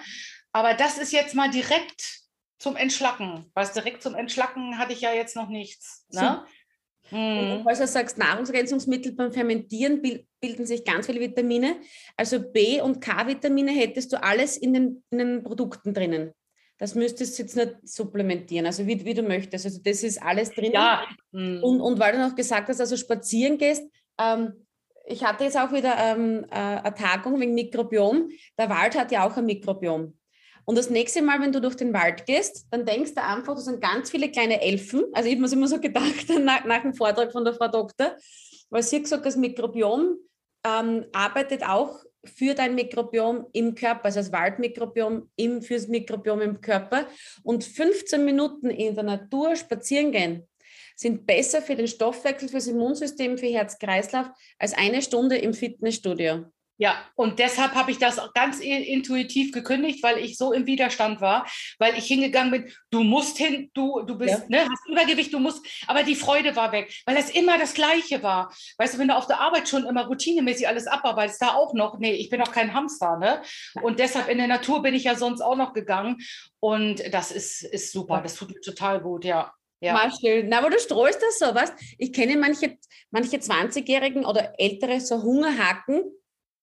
Aber 0.53 0.73
das 0.73 0.97
ist 0.97 1.13
jetzt 1.13 1.35
mal 1.35 1.49
direkt 1.49 2.21
zum 2.57 2.75
Entschlacken. 2.75 3.49
Was 3.53 3.73
direkt 3.73 4.03
zum 4.03 4.15
Entschlacken 4.15 4.77
hatte 4.77 4.93
ich 4.93 5.01
ja 5.01 5.13
jetzt 5.13 5.35
noch 5.35 5.49
nichts. 5.49 6.05
Ne? 6.11 6.43
So. 7.09 7.15
Hm. 7.17 7.65
Du 7.65 7.87
sagst, 7.87 8.17
Nahrungsergänzungsmittel 8.17 9.11
beim 9.13 9.33
Fermentieren 9.33 10.01
bilden 10.01 10.65
sich 10.65 10.85
ganz 10.85 11.07
viele 11.07 11.19
Vitamine. 11.19 11.77
Also 12.15 12.39
B- 12.39 12.79
und 12.81 13.01
K-Vitamine 13.01 13.71
hättest 13.71 14.13
du 14.13 14.23
alles 14.23 14.57
in 14.57 14.73
den, 14.73 15.03
in 15.09 15.17
den 15.17 15.43
Produkten 15.43 15.93
drinnen. 15.93 16.31
Das 16.77 16.95
müsstest 16.95 17.37
du 17.37 17.43
jetzt 17.43 17.55
nicht 17.55 17.75
supplementieren, 17.83 18.65
also 18.65 18.87
wie, 18.87 19.05
wie 19.05 19.13
du 19.13 19.21
möchtest. 19.21 19.65
Also 19.65 19.79
das 19.83 20.01
ist 20.01 20.21
alles 20.21 20.51
drin. 20.51 20.71
Ja. 20.71 21.05
Hm. 21.31 21.61
Und, 21.63 21.81
und 21.81 21.99
weil 21.99 22.13
du 22.13 22.19
noch 22.19 22.35
gesagt 22.35 22.69
hast, 22.69 22.79
also 22.79 22.97
spazieren 22.97 23.57
gehst, 23.57 23.83
ähm, 24.19 24.65
ich 25.05 25.23
hatte 25.23 25.43
jetzt 25.43 25.57
auch 25.57 25.71
wieder 25.73 25.95
ähm, 25.97 26.45
äh, 26.49 26.55
eine 26.55 26.93
Tagung 26.93 27.39
wegen 27.39 27.53
Mikrobiom. 27.53 28.29
Der 28.57 28.69
Wald 28.69 28.97
hat 28.97 29.11
ja 29.11 29.27
auch 29.27 29.35
ein 29.35 29.45
Mikrobiom. 29.45 30.17
Und 30.65 30.77
das 30.77 30.89
nächste 30.89 31.21
Mal, 31.21 31.41
wenn 31.41 31.51
du 31.51 31.61
durch 31.61 31.75
den 31.75 31.93
Wald 31.93 32.25
gehst, 32.25 32.67
dann 32.71 32.85
denkst 32.85 33.15
du 33.15 33.23
einfach, 33.23 33.55
das 33.55 33.65
sind 33.65 33.81
ganz 33.81 34.09
viele 34.11 34.29
kleine 34.29 34.61
Elfen. 34.61 35.03
Also 35.13 35.27
ich 35.27 35.35
habe 35.35 35.47
mir 35.47 35.51
immer 35.51 35.67
so 35.67 35.79
gedacht 35.81 36.29
nach, 36.39 36.65
nach, 36.65 36.81
dem 36.81 36.93
Vortrag 36.93 37.31
von 37.31 37.43
der 37.43 37.53
Frau 37.53 37.67
Doktor, 37.67 38.15
weil 38.69 38.83
sie 38.83 39.01
gesagt 39.01 39.25
das 39.25 39.35
Mikrobiom 39.35 40.17
ähm, 40.65 41.05
arbeitet 41.11 41.63
auch 41.63 41.99
für 42.23 42.53
dein 42.53 42.75
Mikrobiom 42.75 43.47
im 43.53 43.73
Körper, 43.73 44.05
also 44.05 44.19
das 44.19 44.31
Waldmikrobiom 44.31 45.31
im, 45.35 45.61
fürs 45.63 45.87
Mikrobiom 45.87 46.41
im 46.41 46.61
Körper. 46.61 47.07
Und 47.43 47.63
15 47.63 48.23
Minuten 48.23 48.69
in 48.69 48.93
der 48.93 49.03
Natur 49.03 49.55
spazieren 49.55 50.11
gehen 50.11 50.47
sind 50.95 51.25
besser 51.25 51.63
für 51.63 51.75
den 51.75 51.87
Stoffwechsel, 51.87 52.47
fürs 52.47 52.67
Immunsystem, 52.67 53.37
für 53.37 53.47
Herz-Kreislauf 53.47 54.27
als 54.59 54.73
eine 54.73 55.01
Stunde 55.01 55.37
im 55.37 55.53
Fitnessstudio. 55.55 56.45
Ja, 56.81 56.95
und 57.13 57.37
deshalb 57.37 57.75
habe 57.75 57.91
ich 57.91 57.99
das 57.99 58.19
ganz 58.33 58.59
intuitiv 58.59 59.51
gekündigt, 59.51 60.01
weil 60.01 60.17
ich 60.17 60.35
so 60.35 60.51
im 60.51 60.65
Widerstand 60.65 61.21
war, 61.21 61.45
weil 61.77 61.95
ich 61.95 62.05
hingegangen 62.05 62.49
bin, 62.49 62.73
du 62.89 63.03
musst 63.03 63.37
hin, 63.37 63.69
du, 63.75 64.01
du 64.01 64.17
bist, 64.17 64.45
ja. 64.49 64.63
ne, 64.63 64.67
hast 64.67 64.89
Übergewicht, 64.89 65.31
du 65.31 65.37
musst, 65.37 65.63
aber 65.85 66.01
die 66.01 66.15
Freude 66.15 66.55
war 66.55 66.71
weg, 66.71 66.91
weil 67.05 67.15
das 67.15 67.29
immer 67.29 67.59
das 67.59 67.75
Gleiche 67.75 68.23
war. 68.23 68.51
Weißt 68.79 68.95
du, 68.95 68.97
wenn 68.97 69.09
du 69.09 69.15
auf 69.15 69.27
der 69.27 69.39
Arbeit 69.39 69.69
schon 69.69 69.85
immer 69.85 70.07
routinemäßig 70.07 70.67
alles 70.67 70.87
abarbeitest, 70.87 71.43
da 71.43 71.53
auch 71.53 71.75
noch, 71.75 71.99
nee, 71.99 72.13
ich 72.13 72.31
bin 72.31 72.41
auch 72.41 72.51
kein 72.51 72.73
Hamster, 72.73 73.19
ne? 73.19 73.43
Und 73.83 73.99
deshalb 73.99 74.27
in 74.27 74.39
der 74.39 74.47
Natur 74.47 74.81
bin 74.81 74.95
ich 74.95 75.03
ja 75.03 75.13
sonst 75.13 75.41
auch 75.41 75.55
noch 75.55 75.73
gegangen 75.73 76.17
und 76.59 77.13
das 77.13 77.31
ist, 77.31 77.61
ist 77.61 77.91
super, 77.91 78.21
das 78.23 78.33
tut 78.33 78.49
mir 78.49 78.61
total 78.61 79.01
gut, 79.01 79.23
ja. 79.23 79.53
Ja. 79.81 79.93
Mal 79.93 80.11
schön. 80.11 80.49
Na, 80.49 80.59
aber 80.59 80.71
du 80.71 80.79
streust 80.79 81.21
das 81.21 81.37
so, 81.37 81.53
was? 81.55 81.71
Ich 81.99 82.11
kenne 82.11 82.37
manche, 82.37 82.77
manche 83.11 83.37
20-Jährigen 83.37 84.25
oder 84.25 84.53
ältere 84.59 84.99
so 84.99 85.21
Hungerhaken, 85.21 86.03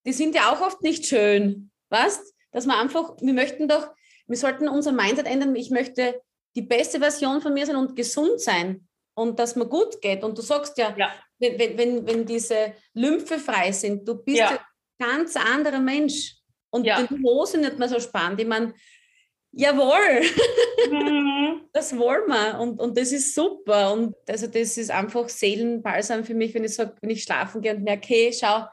die 0.07 0.13
sind 0.13 0.35
ja 0.35 0.53
auch 0.53 0.61
oft 0.61 0.83
nicht 0.83 1.07
schön. 1.07 1.71
Was? 1.91 2.35
Dass 2.53 2.67
man 2.67 2.79
einfach, 2.79 3.17
wir 3.21 3.33
möchten 3.33 3.69
doch, 3.69 3.89
wir 4.27 4.37
sollten 4.37 4.69
unser 4.69 4.93
Mindset 4.93 5.27
ändern. 5.27 5.57
Ich 5.57 5.71
möchte 5.71 6.21
die 6.55 6.63
beste 6.63 6.99
Version 6.99 7.41
von 7.41 7.55
mir 7.55 7.67
sein 7.67 7.77
und 7.77 7.97
gesund 7.97 8.41
sein. 8.41 8.89
und 9.15 9.39
dass 9.39 9.57
man 9.57 9.69
gut 9.69 10.01
geht. 10.01 10.23
Und 10.23 10.39
du 10.39 10.43
sagst 10.43 10.79
ja, 10.79 10.95
ja. 10.97 11.13
Wenn, 11.41 11.77
wenn, 11.77 12.07
wenn 12.07 12.25
diese 12.25 12.75
Lymphe 12.95 13.39
frei 13.39 13.73
sind, 13.73 14.07
du 14.09 14.15
bist 14.17 14.39
ja. 14.39 14.51
ein 14.51 14.59
ganz 14.99 15.37
anderer 15.37 15.81
Mensch. 15.81 16.37
Und 16.71 16.85
ja. 16.85 17.03
die 17.03 17.23
Hose 17.23 17.59
nicht 17.59 17.79
mehr 17.79 17.89
so 17.89 17.99
spannend. 17.99 18.41
Ich 18.41 18.47
meine, 18.47 18.75
jawohl, 19.53 20.21
mhm. 20.91 21.63
das 21.73 21.97
wollen 21.97 22.29
wir. 22.29 22.61
Und, 22.61 22.81
und 22.81 22.97
das 22.97 23.13
ist 23.13 23.35
super. 23.35 23.93
Und 23.93 24.15
also 24.29 24.47
das 24.47 24.77
ist 24.77 24.91
einfach 24.91 25.29
Seelenbalsam 25.29 26.25
für 26.25 26.35
mich, 26.35 26.55
wenn 26.55 26.65
ich 26.65 26.75
sage, 26.75 26.95
wenn 27.01 27.11
ich 27.11 27.23
schlafen 27.23 27.61
gehe 27.61 27.75
und 27.75 27.83
merke, 27.83 28.07
hey, 28.09 28.33
schau, 28.33 28.67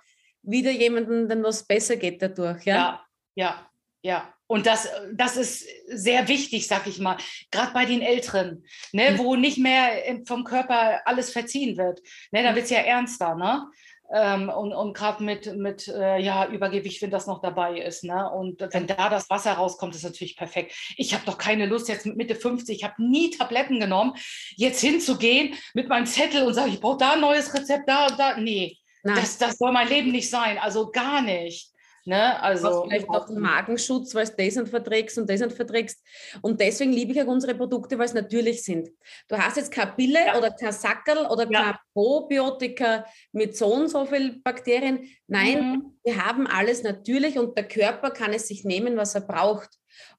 wieder 0.45 0.71
jemandem 0.71 1.27
dann 1.27 1.43
was 1.43 1.63
besser 1.63 1.95
geht 1.97 2.21
dadurch. 2.21 2.63
Ja, 2.65 2.75
ja, 2.75 3.05
ja. 3.35 3.65
ja. 4.01 4.35
Und 4.47 4.67
das, 4.67 4.87
das 5.13 5.37
ist 5.37 5.65
sehr 5.87 6.27
wichtig, 6.27 6.67
sag 6.67 6.85
ich 6.85 6.99
mal, 6.99 7.17
gerade 7.49 7.73
bei 7.73 7.85
den 7.85 8.01
Älteren, 8.01 8.63
ne, 8.91 9.11
mhm. 9.11 9.17
wo 9.17 9.35
nicht 9.35 9.57
mehr 9.57 9.89
vom 10.25 10.43
Körper 10.43 11.01
alles 11.05 11.31
verziehen 11.31 11.77
wird. 11.77 12.01
Ne, 12.31 12.43
da 12.43 12.53
wird 12.53 12.65
es 12.65 12.71
ja 12.71 12.79
ernster. 12.79 13.33
Ne? 13.35 13.65
Ähm, 14.13 14.49
und 14.49 14.71
und 14.71 14.93
gerade 14.95 15.23
mit, 15.23 15.55
mit 15.55 15.87
äh, 15.87 16.19
ja, 16.19 16.47
Übergewicht, 16.47 17.01
wenn 17.01 17.09
das 17.09 17.25
noch 17.25 17.41
dabei 17.41 17.79
ist. 17.79 18.03
Ne? 18.03 18.29
Und 18.29 18.61
wenn 18.71 18.85
da 18.85 19.09
das 19.09 19.31
Wasser 19.31 19.53
rauskommt, 19.53 19.95
ist 19.95 20.03
natürlich 20.03 20.37
perfekt. 20.37 20.75
Ich 20.95 21.15
habe 21.15 21.25
doch 21.25 21.39
keine 21.39 21.65
Lust, 21.65 21.89
jetzt 21.89 22.05
mit 22.05 22.15
Mitte 22.15 22.35
50, 22.35 22.77
ich 22.77 22.83
habe 22.83 23.03
nie 23.03 23.31
Tabletten 23.31 23.79
genommen, 23.79 24.13
jetzt 24.55 24.81
hinzugehen 24.81 25.55
mit 25.73 25.89
meinem 25.89 26.05
Zettel 26.05 26.43
und 26.43 26.53
sage, 26.53 26.69
ich 26.69 26.79
brauche 26.79 26.97
da 26.97 27.13
ein 27.13 27.21
neues 27.21 27.51
Rezept, 27.51 27.89
da 27.89 28.05
und 28.07 28.19
da. 28.19 28.37
Nee, 28.37 28.77
das, 29.13 29.37
das 29.37 29.57
soll 29.57 29.71
mein 29.71 29.87
Leben 29.87 30.11
nicht 30.11 30.29
sein, 30.29 30.57
also 30.57 30.91
gar 30.91 31.21
nicht. 31.21 31.71
Ne? 32.07 32.39
Also 32.39 32.83
vielleicht 32.83 33.09
noch 33.09 33.27
einen 33.27 33.39
Magenschutz, 33.39 34.13
weil 34.13 34.25
du 34.25 34.35
das 34.37 34.55
nicht 34.55 34.69
verträgst 34.69 35.17
und 35.17 35.27
das 35.27 35.41
nicht 35.41 35.55
verträgst. 35.55 36.03
Und 36.43 36.61
deswegen 36.61 36.93
liebe 36.93 37.11
ich 37.13 37.21
auch 37.21 37.27
unsere 37.27 37.55
Produkte, 37.55 37.97
weil 37.97 38.05
es 38.05 38.13
natürlich 38.13 38.63
sind. 38.63 38.89
Du 39.27 39.35
hast 39.35 39.57
jetzt 39.57 39.71
keine 39.71 39.93
Pille 39.93 40.23
ja. 40.23 40.37
oder 40.37 40.51
kein 40.51 40.71
Sackerl 40.71 41.25
oder 41.25 41.49
ja. 41.49 41.63
kein 41.63 41.75
Probiotika 41.93 43.05
mit 43.31 43.57
so 43.57 43.73
und 43.73 43.87
so 43.87 44.05
viel 44.05 44.39
Bakterien. 44.43 45.09
Nein, 45.25 45.71
mhm. 45.71 45.99
wir 46.03 46.23
haben 46.23 46.45
alles 46.45 46.83
natürlich 46.83 47.39
und 47.39 47.57
der 47.57 47.67
Körper 47.67 48.11
kann 48.11 48.33
es 48.33 48.49
sich 48.49 48.63
nehmen, 48.63 48.97
was 48.97 49.15
er 49.15 49.21
braucht. 49.21 49.69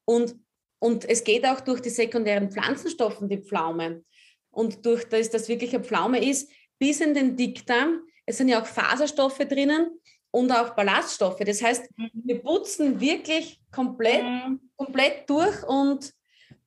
Und, 0.03 0.35
und 0.79 1.09
es 1.09 1.23
geht 1.23 1.45
auch 1.45 1.61
durch 1.61 1.81
die 1.81 1.89
sekundären 1.89 2.51
Pflanzenstoffe, 2.51 3.19
die 3.21 3.41
Pflaume. 3.41 4.03
Und 4.51 4.85
durch 4.85 5.07
das, 5.07 5.29
dass 5.29 5.47
wirklich 5.47 5.73
eine 5.73 5.85
Pflaume 5.85 6.21
ist, 6.21 6.51
bis 6.79 6.99
in 6.99 7.13
den 7.13 7.37
Dickdarm. 7.37 8.01
Es 8.27 8.37
sind 8.37 8.49
ja 8.49 8.61
auch 8.61 8.67
Faserstoffe 8.67 9.39
drinnen 9.39 9.99
und 10.31 10.51
auch 10.51 10.75
Ballaststoffe. 10.75 11.39
Das 11.39 11.63
heißt, 11.63 11.89
mhm. 11.97 12.09
wir 12.13 12.39
putzen 12.41 12.99
wirklich 12.99 13.59
komplett, 13.71 14.23
mhm. 14.23 14.59
komplett 14.75 15.27
durch 15.29 15.63
und, 15.63 16.13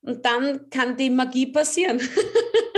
und 0.01 0.25
dann 0.25 0.69
kann 0.71 0.97
die 0.97 1.11
Magie 1.11 1.47
passieren. 1.47 2.01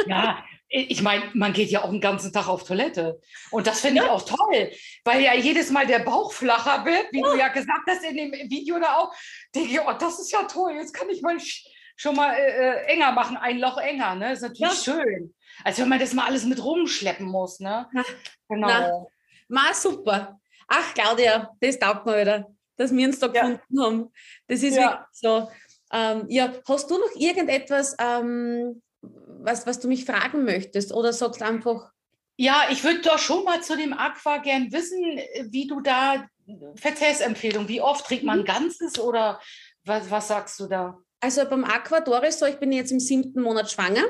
Ja, 0.08 0.42
ich 0.68 1.00
meine, 1.00 1.22
man 1.34 1.52
geht 1.52 1.70
ja 1.70 1.84
auch 1.84 1.90
den 1.90 2.00
ganzen 2.00 2.32
Tag 2.32 2.48
auf 2.48 2.64
Toilette. 2.64 3.20
Und 3.52 3.68
das 3.68 3.80
finde 3.80 3.98
ja. 3.98 4.04
ich 4.04 4.10
auch 4.10 4.22
toll, 4.22 4.72
weil 5.04 5.22
ja 5.22 5.32
jedes 5.32 5.70
Mal 5.70 5.86
der 5.86 6.00
Bauch 6.00 6.32
flacher 6.32 6.84
wird, 6.84 7.12
wie 7.12 7.20
ja. 7.20 7.30
du 7.30 7.38
ja 7.38 7.48
gesagt 7.48 7.86
hast 7.86 8.02
in 8.04 8.16
dem 8.16 8.32
Video 8.50 8.80
da 8.80 8.96
auch. 8.96 9.14
Denke 9.54 9.70
ich, 9.70 9.80
oh, 9.80 9.92
das 9.92 10.18
ist 10.18 10.32
ja 10.32 10.42
toll, 10.42 10.72
jetzt 10.72 10.92
kann 10.92 11.08
ich 11.08 11.22
mal 11.22 11.36
schon 11.96 12.16
mal 12.16 12.34
äh, 12.34 12.40
äh, 12.40 12.84
enger 12.86 13.12
machen, 13.12 13.36
ein 13.36 13.58
Loch 13.58 13.78
enger. 13.78 14.14
Ne? 14.14 14.30
Das 14.30 14.38
ist 14.38 14.48
natürlich 14.48 14.86
ja. 14.86 14.94
schön. 14.94 15.34
Als 15.64 15.78
wenn 15.78 15.88
man 15.88 15.98
das 15.98 16.12
mal 16.12 16.26
alles 16.26 16.44
mit 16.44 16.62
rumschleppen 16.62 17.26
muss. 17.26 17.60
Ne? 17.60 17.86
Na, 17.92 18.04
genau. 18.48 18.68
Na, 18.68 19.06
mal 19.48 19.74
super 19.74 20.38
ach 20.72 20.94
Claudia, 20.94 21.50
das 21.60 21.78
taugt 21.78 22.06
mir 22.06 22.20
wieder, 22.20 22.54
dass 22.76 22.94
wir 22.94 23.06
uns 23.06 23.18
da 23.18 23.26
ja. 23.32 23.42
gefunden 23.42 23.80
haben. 23.80 24.12
Das 24.48 24.62
ist 24.62 24.76
ja. 24.76 24.82
wirklich 24.82 25.06
so. 25.12 25.48
Ähm, 25.92 26.24
ja, 26.28 26.52
hast 26.66 26.90
du 26.90 26.98
noch 26.98 27.14
irgendetwas, 27.16 27.94
ähm, 27.98 28.82
was, 29.02 29.66
was 29.66 29.78
du 29.80 29.88
mich 29.88 30.04
fragen 30.04 30.44
möchtest 30.44 30.92
oder 30.92 31.12
sagst 31.12 31.42
einfach? 31.42 31.90
Ja, 32.38 32.64
ich 32.70 32.82
würde 32.82 33.02
doch 33.02 33.18
schon 33.18 33.44
mal 33.44 33.62
zu 33.62 33.76
dem 33.76 33.92
Aqua 33.92 34.38
gern 34.38 34.72
wissen, 34.72 35.20
wie 35.50 35.66
du 35.66 35.80
da 35.80 36.26
Verzehrsempfehlung, 36.76 37.68
wie 37.68 37.82
oft 37.82 38.06
trinkt 38.06 38.24
man 38.24 38.40
mhm. 38.40 38.44
Ganzes 38.44 38.98
oder 38.98 39.40
was, 39.84 40.10
was 40.10 40.28
sagst 40.28 40.58
du 40.60 40.66
da? 40.66 40.98
Also 41.20 41.44
beim 41.48 41.64
Aquador 41.64 42.24
ist 42.24 42.38
so, 42.38 42.46
ich 42.46 42.58
bin 42.58 42.72
jetzt 42.72 42.90
im 42.90 42.98
siebten 42.98 43.42
Monat 43.42 43.70
schwanger. 43.70 44.04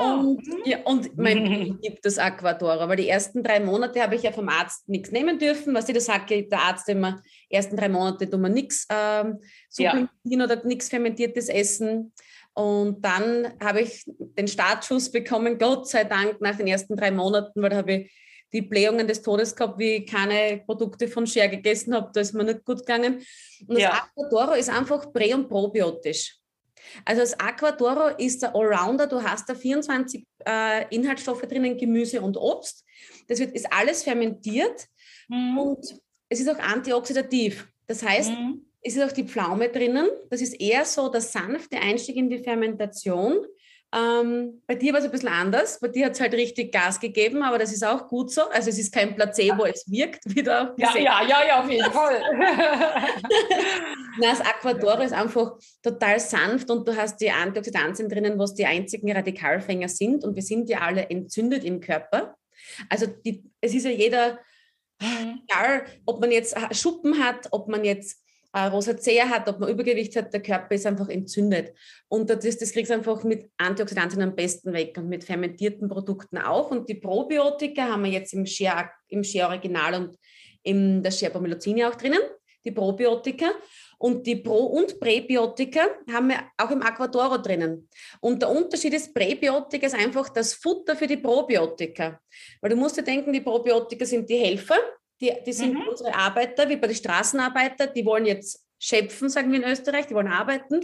Und, 0.00 0.46
mhm. 0.46 0.62
ja, 0.64 0.78
und 0.84 1.16
mein 1.16 1.78
gibt 1.82 2.04
das 2.04 2.18
Aquadora, 2.18 2.88
weil 2.88 2.96
die 2.96 3.08
ersten 3.08 3.42
drei 3.42 3.58
Monate 3.58 4.02
habe 4.02 4.16
ich 4.16 4.22
ja 4.22 4.32
vom 4.32 4.48
Arzt 4.48 4.88
nichts 4.88 5.10
nehmen 5.10 5.38
dürfen. 5.38 5.74
Was 5.74 5.88
ich 5.88 5.94
da 5.94 6.00
sage, 6.00 6.46
der 6.46 6.60
Arzt 6.60 6.88
immer, 6.88 7.22
ersten 7.48 7.76
drei 7.76 7.88
Monate 7.88 8.28
tun 8.28 8.42
wir 8.42 8.50
nichts 8.50 8.86
ähm, 8.90 9.38
supplementieren 9.70 10.10
ja. 10.24 10.44
oder 10.44 10.64
nichts 10.64 10.88
fermentiertes 10.88 11.48
essen. 11.48 12.12
Und 12.52 13.04
dann 13.04 13.54
habe 13.62 13.80
ich 13.82 14.04
den 14.18 14.48
Startschuss 14.48 15.10
bekommen, 15.10 15.58
Gott 15.58 15.88
sei 15.88 16.04
Dank, 16.04 16.40
nach 16.40 16.56
den 16.56 16.66
ersten 16.66 16.96
drei 16.96 17.10
Monaten, 17.10 17.62
weil 17.62 17.70
da 17.70 17.76
habe 17.76 17.92
ich 17.92 18.12
die 18.52 18.62
Blähungen 18.62 19.06
des 19.06 19.22
Todes 19.22 19.54
gehabt, 19.54 19.78
wie 19.78 19.96
ich 19.96 20.06
keine 20.10 20.62
Produkte 20.64 21.06
von 21.08 21.26
Share 21.26 21.50
gegessen 21.50 21.94
habe, 21.94 22.10
da 22.12 22.20
ist 22.20 22.34
mir 22.34 22.44
nicht 22.44 22.64
gut 22.64 22.78
gegangen. 22.78 23.24
Und 23.60 23.74
das 23.74 23.82
ja. 23.82 24.08
Aquadoro 24.16 24.54
ist 24.54 24.70
einfach 24.70 25.12
prä- 25.12 25.34
und 25.34 25.48
probiotisch. 25.48 26.37
Also 27.04 27.20
das 27.20 27.38
Aquadoro 27.38 28.16
ist 28.16 28.42
der 28.42 28.54
Allrounder. 28.54 29.06
Du 29.06 29.22
hast 29.22 29.48
da 29.48 29.54
24 29.54 30.24
äh, 30.46 30.94
Inhaltsstoffe 30.94 31.42
drinnen, 31.42 31.76
Gemüse 31.76 32.20
und 32.20 32.36
Obst. 32.36 32.84
Das 33.28 33.38
wird, 33.38 33.54
ist 33.54 33.72
alles 33.72 34.02
fermentiert 34.02 34.86
mhm. 35.28 35.58
und 35.58 35.98
es 36.28 36.40
ist 36.40 36.48
auch 36.48 36.58
antioxidativ. 36.58 37.68
Das 37.86 38.02
heißt, 38.02 38.30
mhm. 38.30 38.64
es 38.82 38.96
ist 38.96 39.02
auch 39.02 39.12
die 39.12 39.24
Pflaume 39.24 39.68
drinnen. 39.68 40.08
Das 40.30 40.40
ist 40.40 40.60
eher 40.60 40.84
so 40.84 41.08
der 41.08 41.20
sanfte 41.20 41.78
Einstieg 41.78 42.16
in 42.16 42.28
die 42.28 42.42
Fermentation. 42.42 43.44
Ähm, 43.94 44.60
bei 44.66 44.74
dir 44.74 44.92
war 44.92 45.00
es 45.00 45.06
ein 45.06 45.10
bisschen 45.10 45.30
anders. 45.30 45.80
Bei 45.80 45.88
dir 45.88 46.06
hat 46.06 46.12
es 46.12 46.20
halt 46.20 46.34
richtig 46.34 46.72
Gas 46.72 47.00
gegeben, 47.00 47.42
aber 47.42 47.58
das 47.58 47.72
ist 47.72 47.82
auch 47.82 48.06
gut 48.06 48.30
so. 48.30 48.42
Also 48.50 48.68
es 48.68 48.78
ist 48.78 48.92
kein 48.92 49.14
Placebo, 49.14 49.64
es 49.64 49.90
wirkt 49.90 50.22
wieder. 50.26 50.74
Ja, 50.76 50.94
ja, 50.96 51.22
ja, 51.26 51.46
ja, 51.46 51.60
auf 51.60 51.70
jeden 51.70 51.90
Fall. 51.90 52.20
das 54.20 54.42
Aquadoro 54.42 55.02
ist 55.02 55.14
einfach 55.14 55.56
total 55.82 56.20
sanft 56.20 56.70
und 56.70 56.86
du 56.86 56.94
hast 56.94 57.18
die 57.18 57.30
Antioxidantien 57.30 58.10
drinnen, 58.10 58.38
was 58.38 58.54
die 58.54 58.66
einzigen 58.66 59.10
Radikalfänger 59.10 59.88
sind. 59.88 60.22
Und 60.22 60.34
wir 60.34 60.42
sind 60.42 60.68
ja 60.68 60.80
alle 60.80 61.08
entzündet 61.08 61.64
im 61.64 61.80
Körper. 61.80 62.36
Also 62.90 63.06
die, 63.06 63.42
es 63.62 63.72
ist 63.72 63.84
ja 63.84 63.90
jeder, 63.90 64.38
mhm. 65.00 65.40
egal, 65.48 65.86
ob 66.04 66.20
man 66.20 66.30
jetzt 66.30 66.54
Schuppen 66.72 67.24
hat, 67.24 67.48
ob 67.52 67.68
man 67.68 67.84
jetzt 67.84 68.22
Rosacea 68.66 69.28
hat, 69.28 69.48
ob 69.48 69.60
man 69.60 69.68
Übergewicht 69.68 70.16
hat, 70.16 70.32
der 70.32 70.42
Körper 70.42 70.74
ist 70.74 70.86
einfach 70.86 71.08
entzündet. 71.08 71.72
Und 72.08 72.28
das, 72.28 72.58
das 72.58 72.72
kriegst 72.72 72.90
du 72.90 72.94
einfach 72.94 73.22
mit 73.24 73.50
Antioxidantien 73.56 74.22
am 74.22 74.34
besten 74.34 74.72
weg 74.72 74.96
und 74.98 75.08
mit 75.08 75.24
fermentierten 75.24 75.88
Produkten 75.88 76.38
auch. 76.38 76.70
Und 76.70 76.88
die 76.88 76.96
Probiotika 76.96 77.82
haben 77.82 78.04
wir 78.04 78.10
jetzt 78.10 78.32
im 78.34 78.44
Share, 78.46 78.90
im 79.08 79.22
Share 79.22 79.48
Original 79.48 79.94
und 79.94 80.16
in 80.62 81.02
der 81.02 81.10
Share 81.10 81.32
Pomylozini 81.32 81.84
auch 81.84 81.94
drinnen, 81.94 82.20
die 82.64 82.72
Probiotika. 82.72 83.46
Und 84.00 84.26
die 84.28 84.36
Pro- 84.36 84.66
und 84.66 85.00
Präbiotika 85.00 85.80
haben 86.12 86.28
wir 86.28 86.38
auch 86.56 86.70
im 86.70 86.82
Aquadoro 86.82 87.38
drinnen. 87.38 87.88
Und 88.20 88.42
der 88.42 88.50
Unterschied 88.50 88.94
ist, 88.94 89.12
Präbiotika 89.12 89.86
ist 89.88 89.96
einfach 89.96 90.28
das 90.28 90.54
Futter 90.54 90.94
für 90.94 91.08
die 91.08 91.16
Probiotika. 91.16 92.20
Weil 92.60 92.70
du 92.70 92.76
musst 92.76 92.96
dir 92.96 93.02
denken, 93.02 93.32
die 93.32 93.40
Probiotika 93.40 94.06
sind 94.06 94.30
die 94.30 94.36
Helfer, 94.36 94.78
die, 95.20 95.32
die 95.44 95.52
sind 95.52 95.74
mhm. 95.74 95.88
unsere 95.88 96.14
Arbeiter, 96.14 96.68
wie 96.68 96.76
bei 96.76 96.86
den 96.86 96.96
Straßenarbeiter, 96.96 97.88
die 97.88 98.04
wollen 98.04 98.26
jetzt 98.26 98.64
schöpfen, 98.78 99.28
sagen 99.28 99.50
wir 99.50 99.62
in 99.62 99.70
Österreich, 99.70 100.06
die 100.06 100.14
wollen 100.14 100.28
arbeiten. 100.28 100.80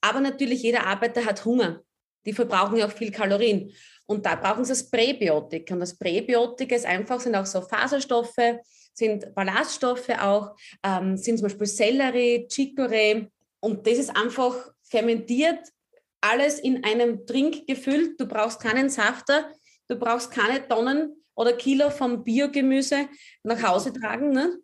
Aber 0.00 0.20
natürlich, 0.20 0.62
jeder 0.62 0.86
Arbeiter 0.86 1.24
hat 1.24 1.44
Hunger. 1.44 1.82
Die 2.24 2.32
verbrauchen 2.32 2.76
ja 2.76 2.86
auch 2.86 2.92
viel 2.92 3.10
Kalorien. 3.10 3.72
Und 4.06 4.24
da 4.24 4.36
brauchen 4.36 4.64
sie 4.64 4.72
das 4.72 4.88
Präbiotik. 4.88 5.70
Und 5.70 5.80
das 5.80 5.96
Präbiotik 5.96 6.72
ist 6.72 6.86
einfach, 6.86 7.20
sind 7.20 7.34
auch 7.34 7.46
so 7.46 7.60
Faserstoffe, 7.60 8.60
sind 8.94 9.34
Ballaststoffe 9.34 10.08
auch, 10.20 10.56
ähm, 10.82 11.16
sind 11.16 11.38
zum 11.38 11.48
Beispiel 11.48 11.66
Sellerie, 11.66 12.46
Chicorée. 12.50 13.28
Und 13.60 13.86
das 13.86 13.98
ist 13.98 14.16
einfach 14.16 14.54
fermentiert, 14.82 15.60
alles 16.20 16.58
in 16.58 16.84
einem 16.84 17.26
Trink 17.26 17.66
gefüllt. 17.66 18.18
Du 18.18 18.26
brauchst 18.26 18.60
keinen 18.60 18.88
Safter, 18.88 19.52
du 19.88 19.96
brauchst 19.96 20.30
keine 20.30 20.66
Tonnen 20.66 21.22
oder 21.38 21.52
Kilo 21.52 21.90
vom 21.90 22.24
Biogemüse 22.24 23.08
nach 23.44 23.62
Hause 23.62 23.92
tragen. 23.92 24.30
Ne? 24.30 24.58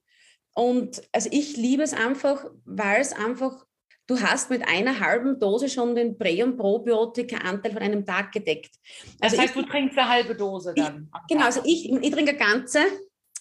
Und 0.54 1.02
also 1.12 1.28
ich 1.32 1.56
liebe 1.56 1.84
es 1.84 1.94
einfach, 1.94 2.44
weil 2.64 3.00
es 3.00 3.12
einfach, 3.12 3.64
du 4.08 4.20
hast 4.20 4.50
mit 4.50 4.66
einer 4.66 4.98
halben 4.98 5.38
Dose 5.38 5.68
schon 5.68 5.94
den 5.94 6.18
Prä- 6.18 6.42
und 6.42 6.56
Probiotika-Anteil 6.56 7.72
von 7.72 7.80
einem 7.80 8.04
Tag 8.04 8.32
gedeckt. 8.32 8.74
Also 9.20 9.36
das 9.36 9.46
heißt, 9.46 9.56
ich, 9.56 9.62
du 9.62 9.68
trinkst 9.70 9.96
eine 9.96 10.08
halbe 10.08 10.34
Dose 10.34 10.74
dann? 10.76 11.08
Ich, 11.14 11.28
genau, 11.28 11.44
also 11.44 11.60
ich, 11.64 11.88
ich 11.88 12.10
trinke 12.10 12.30
eine 12.30 12.38
ganze. 12.38 12.80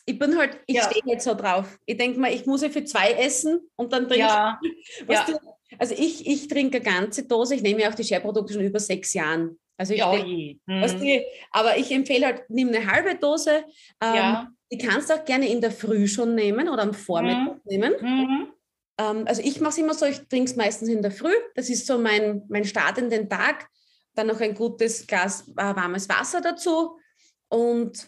Ich 0.05 0.19
bin 0.19 0.37
halt, 0.37 0.59
ich 0.67 0.75
ja. 0.75 0.83
stehe 0.83 1.01
jetzt 1.07 1.23
so 1.23 1.33
drauf. 1.33 1.79
Ich 1.87 1.97
denke 1.97 2.19
mal, 2.19 2.31
ich 2.31 2.45
muss 2.45 2.61
ja 2.61 2.69
für 2.69 2.83
zwei 2.83 3.13
essen 3.13 3.61
und 3.75 3.93
dann 3.93 4.07
trinke 4.07 4.27
ja. 4.27 4.59
ich. 4.61 5.07
Ja. 5.09 5.25
Du, 5.25 5.39
also 5.79 5.95
ich, 5.97 6.27
ich 6.27 6.47
trinke 6.47 6.77
eine 6.77 6.85
ganze 6.85 7.27
Dose. 7.27 7.55
Ich 7.55 7.63
nehme 7.63 7.81
ja 7.81 7.89
auch 7.89 7.95
die 7.95 8.03
Share-Produkte 8.03 8.53
schon 8.53 8.63
über 8.63 8.79
sechs 8.79 9.13
Jahren. 9.13 9.57
Also 9.83 9.93
ich 9.93 9.99
ja, 9.99 10.11
denk, 10.11 10.59
hm. 10.65 10.99
die, 11.01 11.25
aber 11.51 11.77
ich 11.77 11.91
empfehle 11.91 12.25
halt, 12.25 12.49
nimm 12.49 12.69
eine 12.69 12.89
halbe 12.89 13.15
Dose. 13.15 13.65
Ähm, 14.01 14.15
ja. 14.15 14.47
Die 14.71 14.77
kannst 14.77 15.09
du 15.09 15.13
auch 15.13 15.25
gerne 15.25 15.49
in 15.49 15.59
der 15.59 15.71
Früh 15.71 16.07
schon 16.07 16.35
nehmen 16.35 16.69
oder 16.69 16.83
am 16.83 16.93
Vormittag 16.93 17.55
hm. 17.55 17.61
nehmen. 17.65 17.93
Mhm. 17.99 18.47
Ähm, 18.97 19.27
also 19.27 19.41
ich 19.43 19.59
mache 19.59 19.71
es 19.71 19.77
immer 19.79 19.93
so, 19.93 20.05
ich 20.05 20.19
trinke 20.29 20.49
es 20.49 20.55
meistens 20.55 20.87
in 20.87 21.01
der 21.01 21.11
Früh. 21.11 21.33
Das 21.55 21.69
ist 21.69 21.85
so 21.85 21.97
mein, 21.97 22.43
mein 22.47 22.63
Start 22.63 22.97
in 22.97 23.09
den 23.09 23.27
Tag. 23.29 23.67
dann 24.15 24.27
noch 24.27 24.39
ein 24.39 24.53
gutes 24.53 25.05
Glas 25.05 25.49
äh, 25.49 25.75
warmes 25.75 26.07
Wasser 26.07 26.39
dazu 26.39 26.97
und 27.49 28.07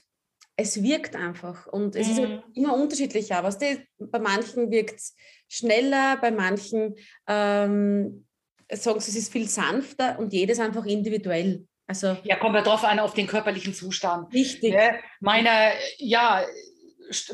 es 0.56 0.82
wirkt 0.82 1.14
einfach. 1.16 1.68
Und 1.68 1.98
es 1.98 2.08
mhm. 2.08 2.14
ist 2.14 2.20
halt 2.20 2.44
immer 2.54 2.74
unterschiedlich. 2.74 3.34
Aber 3.34 3.54
bei 4.00 4.20
manchen 4.20 4.72
wirkt 4.72 4.96
es 4.96 5.16
schneller, 5.50 6.16
bei 6.22 6.32
manchen 6.32 6.96
ähm, 7.28 8.25
sagen 8.72 9.00
sie, 9.00 9.12
es 9.12 9.18
ist 9.18 9.32
viel 9.32 9.48
sanfter 9.48 10.18
und 10.20 10.34
jedes 10.34 10.60
einfach 10.60 10.86
individuell. 10.86 11.66
Also, 11.88 12.18
ja, 12.24 12.36
kommt 12.36 12.56
ja 12.56 12.62
drauf 12.62 12.84
an, 12.84 13.00
auf 13.00 13.14
den 13.14 13.28
körperlichen 13.28 13.74
Zustand. 13.74 14.34
Richtig. 14.34 14.74
Ne? 14.74 15.00
Meiner, 15.20 15.72
ja, 15.98 16.44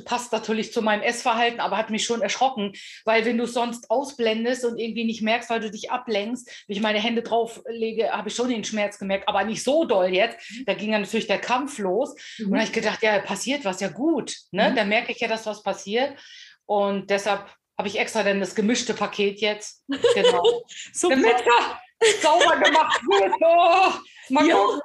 passt 0.06 0.32
natürlich 0.32 0.74
zu 0.74 0.82
meinem 0.82 1.02
Essverhalten, 1.02 1.60
aber 1.60 1.78
hat 1.78 1.90
mich 1.90 2.06
schon 2.06 2.22
erschrocken, 2.22 2.74
weil 3.06 3.26
wenn 3.26 3.38
du 3.38 3.46
sonst 3.46 3.90
ausblendest 3.90 4.66
und 4.66 4.78
irgendwie 4.78 5.06
nicht 5.06 5.22
merkst, 5.22 5.50
weil 5.50 5.62
du 5.62 5.72
dich 5.72 5.92
ablenkst, 5.92 6.66
wenn 6.68 6.76
ich 6.76 6.82
meine 6.82 7.00
Hände 7.00 7.22
drauf 7.22 7.62
lege, 7.70 8.12
habe 8.12 8.30
ich 8.30 8.36
schon 8.36 8.50
den 8.50 8.64
Schmerz 8.64 9.00
gemerkt, 9.00 9.28
aber 9.28 9.44
nicht 9.44 9.64
so 9.64 9.86
doll 9.86 10.14
jetzt. 10.14 10.38
Mhm. 10.52 10.66
Da 10.66 10.74
ging 10.74 10.92
dann 10.92 11.02
natürlich 11.02 11.28
der 11.28 11.40
Kampf 11.40 11.78
los 11.78 12.14
mhm. 12.38 12.48
und 12.48 12.52
da 12.52 12.58
habe 12.58 12.68
ich 12.68 12.74
gedacht, 12.74 13.02
ja, 13.02 13.20
passiert 13.20 13.66
was, 13.66 13.80
ja 13.80 13.90
gut. 13.90 14.36
Ne? 14.52 14.72
Mhm. 14.72 14.76
Da 14.76 14.84
merke 14.84 15.12
ich 15.12 15.20
ja, 15.20 15.28
dass 15.28 15.46
was 15.46 15.64
passiert 15.64 16.18
und 16.66 17.10
deshalb 17.10 17.46
habe 17.82 17.88
ich 17.88 17.98
extra 17.98 18.22
dann 18.22 18.40
das 18.40 18.54
gemischte 18.54 18.94
Paket 18.94 19.42
jetzt. 19.42 19.84
Genau. 20.14 20.64
Super. 20.94 21.16
Damit 21.16 22.22
sauber 22.22 22.60
gemacht 22.60 23.02
wird. 23.02 23.34
Oh, 23.42 24.34
mal 24.34 24.48
ja. 24.48 24.80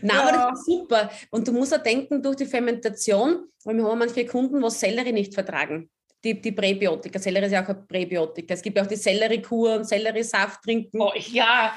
Nein, 0.00 0.16
ja. 0.16 0.22
aber 0.22 0.32
das 0.50 0.58
ist 0.58 0.66
super. 0.66 1.10
Und 1.30 1.46
du 1.46 1.52
musst 1.52 1.72
auch 1.72 1.82
denken, 1.82 2.20
durch 2.20 2.36
die 2.36 2.46
Fermentation, 2.46 3.46
weil 3.64 3.76
wir 3.76 3.84
haben 3.84 3.98
manche 3.98 4.26
Kunden, 4.26 4.60
die 4.60 4.70
Sellerie 4.70 5.12
nicht 5.12 5.34
vertragen. 5.34 5.88
Die, 6.24 6.40
die 6.40 6.52
Präbiotika. 6.52 7.18
Sellerie 7.20 7.46
ist 7.46 7.52
ja 7.52 7.64
auch 7.64 7.68
ein 7.68 7.86
Präbiotika. 7.86 8.54
Es 8.54 8.62
gibt 8.62 8.76
ja 8.76 8.82
auch 8.82 8.88
die 8.88 8.96
Selleriekur 8.96 9.76
und 9.76 9.88
Selleriesaft 9.88 10.62
trinken. 10.62 11.00
Oh, 11.00 11.12
ja, 11.14 11.74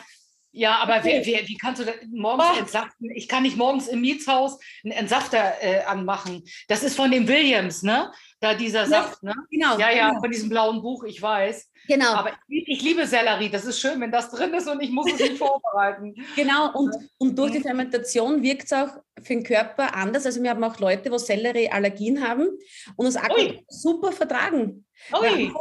ja, 0.56 0.78
aber 0.78 0.98
okay. 0.98 1.22
wer, 1.26 1.26
wer, 1.26 1.48
wie 1.48 1.58
kannst 1.58 1.82
du 1.82 1.86
morgens 2.12 2.46
oh. 2.56 2.60
entsaften? 2.60 3.12
Ich 3.14 3.28
kann 3.28 3.44
nicht 3.44 3.58
morgens 3.58 3.88
im 3.88 4.00
Mietshaus 4.00 4.58
einen 4.86 4.94
Entsafter 4.94 5.54
äh, 5.62 5.84
anmachen. 5.84 6.44
Das 6.70 6.82
ist 6.82 6.96
von 6.96 7.12
dem 7.12 7.28
Williams, 7.28 7.84
ne? 7.84 8.10
Da 8.40 8.54
dieser 8.54 8.86
Saft, 8.86 9.22
ne? 9.22 9.36
Genau. 9.52 9.78
Ja, 9.78 9.92
ja, 9.92 10.10
genau. 10.10 10.22
von 10.22 10.32
diesem 10.32 10.48
blauen 10.48 10.82
Buch, 10.82 11.04
ich 11.04 11.22
weiß. 11.22 11.70
Genau. 11.90 12.14
Aber 12.14 12.32
ich, 12.48 12.68
ich, 12.68 12.82
liebe 12.84 13.06
Sellerie. 13.06 13.50
Das 13.50 13.66
ist 13.66 13.82
schön, 13.82 14.00
wenn 14.00 14.12
das 14.12 14.32
drin 14.32 14.54
ist 14.54 14.68
und 14.70 14.82
ich 14.82 14.92
muss 14.92 15.12
es 15.12 15.20
nicht 15.20 15.38
vorbereiten. 15.38 16.16
Genau. 16.38 16.72
Und, 16.74 16.96
und 17.18 17.38
durch 17.38 17.52
die 17.52 17.62
Fermentation 17.62 18.42
wirkt 18.42 18.66
es 18.66 18.74
auch 18.74 18.90
für 19.22 19.34
den 19.34 19.44
Körper 19.44 19.94
anders. 19.94 20.26
Also 20.26 20.42
wir 20.42 20.52
haben 20.52 20.64
auch 20.64 20.80
Leute, 20.80 21.12
wo 21.12 21.18
Sellerie-Allergien 21.18 22.26
haben 22.26 22.48
und 22.96 23.06
das 23.06 23.18
Aqua 23.18 23.56
super 23.68 24.14
vertragen. 24.14 24.86
Ui. 25.14 25.52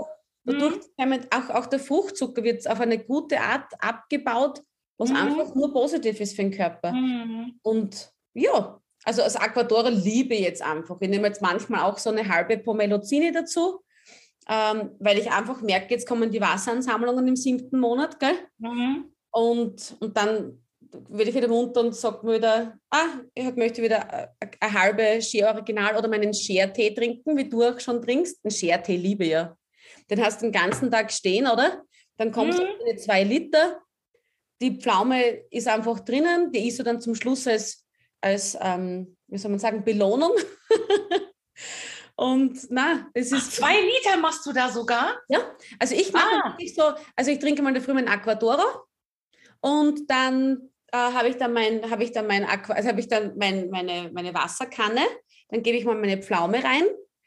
Dadurch, 0.44 0.76
mhm. 0.98 1.20
auch, 1.30 1.50
auch 1.50 1.66
der 1.66 1.80
Fruchtzucker 1.80 2.44
wird 2.44 2.68
auf 2.68 2.80
eine 2.80 2.98
gute 2.98 3.40
Art 3.40 3.72
abgebaut, 3.78 4.60
was 4.98 5.10
mhm. 5.10 5.16
einfach 5.16 5.54
nur 5.54 5.72
positiv 5.72 6.20
ist 6.20 6.36
für 6.36 6.42
den 6.42 6.52
Körper. 6.52 6.92
Mhm. 6.92 7.58
Und 7.62 8.10
ja, 8.34 8.80
also 9.04 9.22
als 9.22 9.36
Aquadora 9.36 9.88
liebe 9.88 10.34
ich 10.34 10.40
jetzt 10.40 10.62
einfach. 10.62 10.96
Ich 11.00 11.08
nehme 11.08 11.28
jetzt 11.28 11.42
manchmal 11.42 11.82
auch 11.82 11.98
so 11.98 12.10
eine 12.10 12.28
halbe 12.28 12.58
Pomelozini 12.58 13.32
dazu 13.32 13.84
ähm, 14.48 14.90
weil 14.98 15.18
ich 15.18 15.30
einfach 15.30 15.60
merke, 15.62 15.94
jetzt 15.94 16.06
kommen 16.06 16.30
die 16.30 16.40
Wasseransammlungen 16.40 17.26
im 17.28 17.36
siebten 17.36 17.78
Monat, 17.78 18.20
gell? 18.20 18.34
Mhm. 18.58 19.10
Und, 19.30 19.96
und 20.00 20.16
dann 20.16 20.62
werde 21.08 21.30
ich 21.30 21.36
wieder 21.36 21.48
munter 21.48 21.80
und 21.80 21.94
sage 21.94 22.24
mir 22.24 22.36
wieder, 22.36 22.78
ah, 22.90 23.20
ich 23.34 23.56
möchte 23.56 23.82
wieder 23.82 24.30
eine 24.60 24.80
halbe 24.80 25.20
Share 25.22 25.52
Original 25.52 25.96
oder 25.96 26.08
meinen 26.08 26.34
Share-Tee 26.34 26.94
trinken, 26.94 27.36
wie 27.36 27.48
du 27.48 27.62
auch 27.62 27.80
schon 27.80 28.02
trinkst. 28.02 28.44
Einen 28.44 28.50
Share-Tee 28.52 28.96
liebe 28.96 29.24
ich 29.24 29.30
ja. 29.30 29.56
Den 30.10 30.22
hast 30.22 30.40
du 30.40 30.46
den 30.46 30.52
ganzen 30.52 30.90
Tag 30.90 31.10
stehen, 31.10 31.46
oder? 31.46 31.82
Dann 32.16 32.30
kommst 32.30 32.58
mhm. 32.58 32.64
du 32.64 32.90
in 32.90 32.98
zwei 32.98 33.24
Liter. 33.24 33.80
Die 34.60 34.80
Pflaume 34.80 35.44
ist 35.50 35.68
einfach 35.68 36.00
drinnen, 36.00 36.52
die 36.52 36.68
isst 36.68 36.78
du 36.78 36.82
dann 36.82 37.00
zum 37.00 37.14
Schluss 37.14 37.46
als, 37.46 37.84
als 38.20 38.56
ähm, 38.60 39.16
wie 39.28 39.38
soll 39.38 39.50
man 39.50 39.60
sagen, 39.60 39.84
Belohnung. 39.84 40.32
Und 42.16 42.70
na, 42.70 43.08
es 43.12 43.32
ist. 43.32 43.48
Ach, 43.48 43.50
zwei 43.50 43.80
Liter 43.80 44.16
machst 44.18 44.46
du 44.46 44.52
da 44.52 44.70
sogar? 44.70 45.20
Ja, 45.28 45.40
also 45.80 45.96
ich 45.96 46.12
mache 46.12 46.42
ah. 46.44 46.56
so, 46.74 46.92
also 47.16 47.30
ich 47.30 47.40
trinke 47.40 47.60
mal 47.60 47.78
früh 47.80 47.92
mein 47.92 48.06
Aquadoro 48.06 48.86
und 49.60 50.08
dann 50.08 50.70
äh, 50.92 50.96
habe 50.96 51.28
ich 51.28 51.36
dann 51.38 51.52
mein, 51.52 51.90
habe 51.90 52.04
ich 52.04 52.12
dann 52.12 52.26
mein 52.28 52.44
Aqua, 52.44 52.74
also 52.74 52.88
habe 52.88 53.00
ich 53.00 53.08
dann 53.08 53.36
mein, 53.36 53.68
meine, 53.70 54.10
meine 54.12 54.32
Wasserkanne, 54.32 55.00
dann 55.48 55.62
gebe 55.62 55.76
ich 55.76 55.84
mal 55.84 55.96
meine 55.96 56.22
Pflaume 56.22 56.62
rein, 56.62 56.84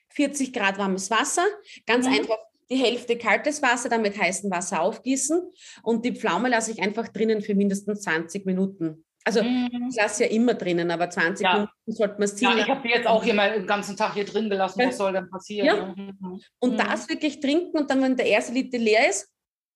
40 0.10 0.54
Grad 0.54 0.78
warmes 0.78 1.12
Wasser, 1.12 1.46
ganz 1.86 2.08
mhm. 2.08 2.14
einfach 2.14 2.38
die 2.70 2.76
Hälfte 2.76 3.18
kaltes 3.18 3.62
Wasser, 3.62 3.90
dann 3.90 4.02
mit 4.02 4.18
heißem 4.18 4.52
Wasser 4.52 4.82
aufgießen 4.82 5.42
und 5.84 6.06
die 6.06 6.14
Pflaume 6.14 6.50
lasse 6.50 6.72
ich 6.72 6.82
einfach 6.82 7.08
drinnen 7.08 7.42
für 7.42 7.56
mindestens 7.56 8.02
20 8.02 8.46
Minuten. 8.46 9.06
Also 9.24 9.44
mhm. 9.44 9.90
ich 9.90 9.98
lasse 9.98 10.24
ja 10.24 10.30
immer 10.30 10.54
drinnen, 10.54 10.90
aber 10.90 11.10
20 11.10 11.44
ja. 11.44 11.54
Minuten 11.54 11.92
sollte 11.92 12.14
man 12.14 12.24
es 12.24 12.36
ziehen. 12.38 12.50
Ja, 12.50 12.58
ich 12.64 12.70
habe 12.70 12.82
die 12.82 12.94
jetzt 12.94 13.08
auch 13.08 13.24
hier 13.24 13.34
mal 13.34 13.52
den 13.52 13.68
ganzen 13.68 13.98
Tag 13.98 14.14
hier 14.14 14.24
drin 14.24 14.50
gelassen. 14.50 14.82
Was 14.86 14.98
soll 14.98 15.12
denn 15.12 15.30
passieren? 15.30 15.66
Ja. 15.66 15.94
Mhm. 15.98 16.42
Und 16.60 16.74
mhm. 16.74 16.78
das 16.78 17.10
wirklich 17.10 17.42
trinken 17.42 17.78
und 17.78 17.92
dann, 17.92 18.02
wenn 18.02 18.16
der 18.16 18.26
erste 18.26 18.54
Liter 18.54 18.78
leer 18.78 19.10
ist, 19.10 19.28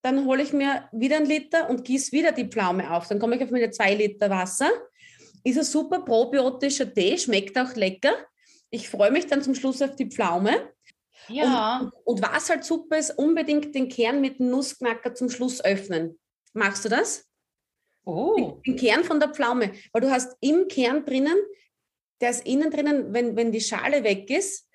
dann 0.04 0.26
hole 0.26 0.42
ich 0.42 0.54
mir 0.54 0.88
wieder 0.94 1.18
einen 1.18 1.26
Liter 1.26 1.70
und 1.70 1.84
gieße 1.84 2.14
wieder 2.14 2.32
die 2.32 2.48
Pflaume 2.48 2.92
auf. 2.92 3.08
Dann 3.10 3.20
komme 3.20 3.36
ich 3.36 3.44
auf 3.44 3.52
meine 3.52 3.70
zwei 3.72 3.94
Liter 3.94 4.30
Wasser. 4.30 4.70
Ist 5.44 5.58
ein 5.58 5.64
super 5.66 6.00
probiotischer 6.00 6.92
Tee, 6.92 7.18
schmeckt 7.18 7.58
auch 7.60 7.76
lecker. 7.76 8.14
Ich 8.70 8.90
freue 8.90 9.12
mich 9.12 9.28
dann 9.28 9.42
zum 9.42 9.54
Schluss 9.54 9.82
auf 9.82 9.98
die 9.98 10.10
Pflaume. 10.10 10.72
Ja. 11.28 11.80
Und, 11.80 11.94
und 12.06 12.22
was 12.22 12.50
halt 12.50 12.64
super 12.64 12.98
ist, 12.98 13.18
unbedingt 13.18 13.74
den 13.76 13.90
Kern 13.90 14.22
mit 14.22 14.40
dem 14.40 14.50
Nussknacker 14.50 15.14
zum 15.14 15.30
Schluss 15.30 15.64
öffnen. 15.64 16.20
Machst 16.54 16.86
du 16.86 16.90
das? 16.90 17.26
Oh. 18.06 18.60
Den 18.66 18.76
Kern 18.76 19.04
von 19.04 19.20
der 19.20 19.30
Pflaume. 19.30 19.74
Weil 19.94 20.02
du 20.02 20.12
hast 20.12 20.36
im 20.42 20.68
Kern 20.68 21.06
drinnen, 21.06 21.38
der 22.20 22.32
ist 22.32 22.46
innen 22.46 22.72
drinnen, 22.72 23.14
wenn, 23.14 23.36
wenn 23.36 23.52
die 23.52 23.62
Schale 23.62 24.04
weg 24.04 24.30
ist, 24.30 24.68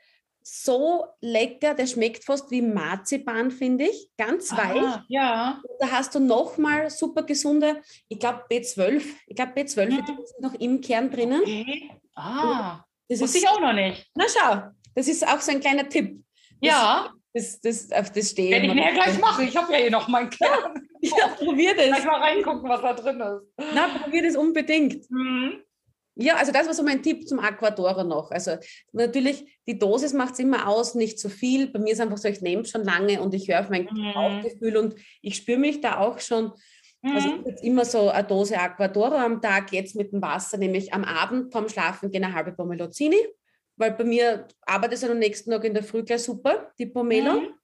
so 0.49 1.05
lecker, 1.21 1.75
der 1.75 1.89
schmeckt 1.89 2.23
fast 2.23 2.53
wie 2.53 2.63
Marzipan, 2.63 3.51
finde 3.51 3.87
ich. 3.87 4.11
Ganz 4.17 4.53
weich. 4.53 4.81
Ah, 4.81 5.05
ja. 5.09 5.61
Und 5.61 5.77
da 5.81 5.91
hast 5.91 6.15
du 6.15 6.21
nochmal 6.21 6.89
super 6.89 7.25
gesunde, 7.25 7.83
ich 8.09 8.21
glaube 8.21 8.45
B12. 8.49 9.03
Ich 9.27 9.35
glaube 9.35 9.53
B12 9.55 9.91
mhm. 9.91 10.23
ist 10.23 10.41
noch 10.41 10.55
im 10.55 10.81
Kern 10.81 11.11
drinnen. 11.11 11.41
Okay. 11.41 11.91
Ah, 12.15 12.85
das 13.09 13.21
wusste 13.21 13.39
ich 13.39 13.49
auch 13.49 13.61
noch 13.61 13.73
nicht. 13.73 14.09
Na 14.15 14.25
schau, 14.29 14.63
das 14.95 15.09
ist 15.09 15.27
auch 15.27 15.41
so 15.41 15.51
ein 15.51 15.61
kleiner 15.61 15.89
Tipp. 15.89 16.23
Ja. 16.61 17.13
Das, 17.33 17.61
das, 17.61 17.93
auf 17.93 18.11
das 18.13 18.31
stehen. 18.31 18.51
Werde 18.51 18.67
ich 18.67 18.75
näher 18.75 18.93
gleich 18.93 19.19
machen. 19.21 19.47
Ich 19.47 19.57
habe 19.57 19.71
ja 19.73 19.79
hier 19.79 19.91
noch 19.91 20.09
meinen 20.09 20.31
Kern. 20.31 20.83
Ja, 21.03 21.29
probier 21.29 21.77
das. 21.77 21.87
Gleich 21.87 22.05
mal 22.05 22.21
reingucken, 22.21 22.69
was 22.69 22.81
da 22.81 22.93
drin 22.95 23.21
ist. 23.21 23.75
Na, 23.75 23.87
probier 24.03 24.25
das 24.25 24.35
unbedingt. 24.35 25.09
Mhm. 25.09 25.63
Ja, 26.19 26.37
also 26.37 26.51
das 26.51 26.67
war 26.67 26.73
so 26.73 26.83
mein 26.83 27.03
Tipp 27.03 27.29
zum 27.29 27.39
Aquadora 27.39 28.03
noch. 28.03 28.31
Also 28.31 28.53
natürlich, 28.93 29.61
die 29.69 29.79
Dosis 29.79 30.15
macht 30.15 30.33
es 30.33 30.39
immer 30.39 30.67
aus, 30.67 30.95
nicht 30.95 31.21
zu 31.21 31.29
viel. 31.29 31.67
Bei 31.69 31.79
mir 31.79 31.93
ist 31.93 32.01
einfach 32.01 32.17
so, 32.17 32.27
ich 32.27 32.41
nehme 32.41 32.65
schon 32.65 32.85
lange 32.85 33.21
und 33.21 33.35
ich 33.35 33.49
höre 33.49 33.61
auf 33.61 33.69
mein 33.69 33.85
mhm. 33.85 34.15
Bauchgefühl 34.15 34.79
und 34.79 34.95
ich 35.21 35.37
spüre 35.37 35.59
mich 35.59 35.83
da 35.83 35.99
auch 35.99 36.19
schon. 36.19 36.53
Also, 37.03 37.29
mhm. 37.29 37.35
Also 37.35 37.49
jetzt 37.51 37.65
immer 37.65 37.85
so 37.85 38.09
eine 38.09 38.27
Dose 38.27 38.59
Aquadora 38.59 39.25
am 39.25 39.43
Tag, 39.43 39.73
jetzt 39.73 39.95
mit 39.95 40.13
dem 40.13 40.23
Wasser, 40.23 40.57
nämlich 40.57 40.95
am 40.95 41.05
Abend 41.05 41.53
vorm 41.53 41.69
Schlafen 41.69 42.11
gehen 42.11 42.25
eine 42.25 42.35
halbe 42.35 42.53
Pomelozini, 42.53 43.19
weil 43.77 43.93
bei 43.93 44.05
mir 44.05 44.49
arbeitet 44.63 44.99
es 44.99 45.05
am 45.05 45.19
nächsten 45.19 45.51
Tag 45.51 45.65
in 45.65 45.75
der 45.75 45.83
Früh 45.83 46.03
gleich 46.03 46.23
super, 46.23 46.73
die 46.79 46.87
Pomelo. 46.87 47.41
Mhm. 47.41 47.55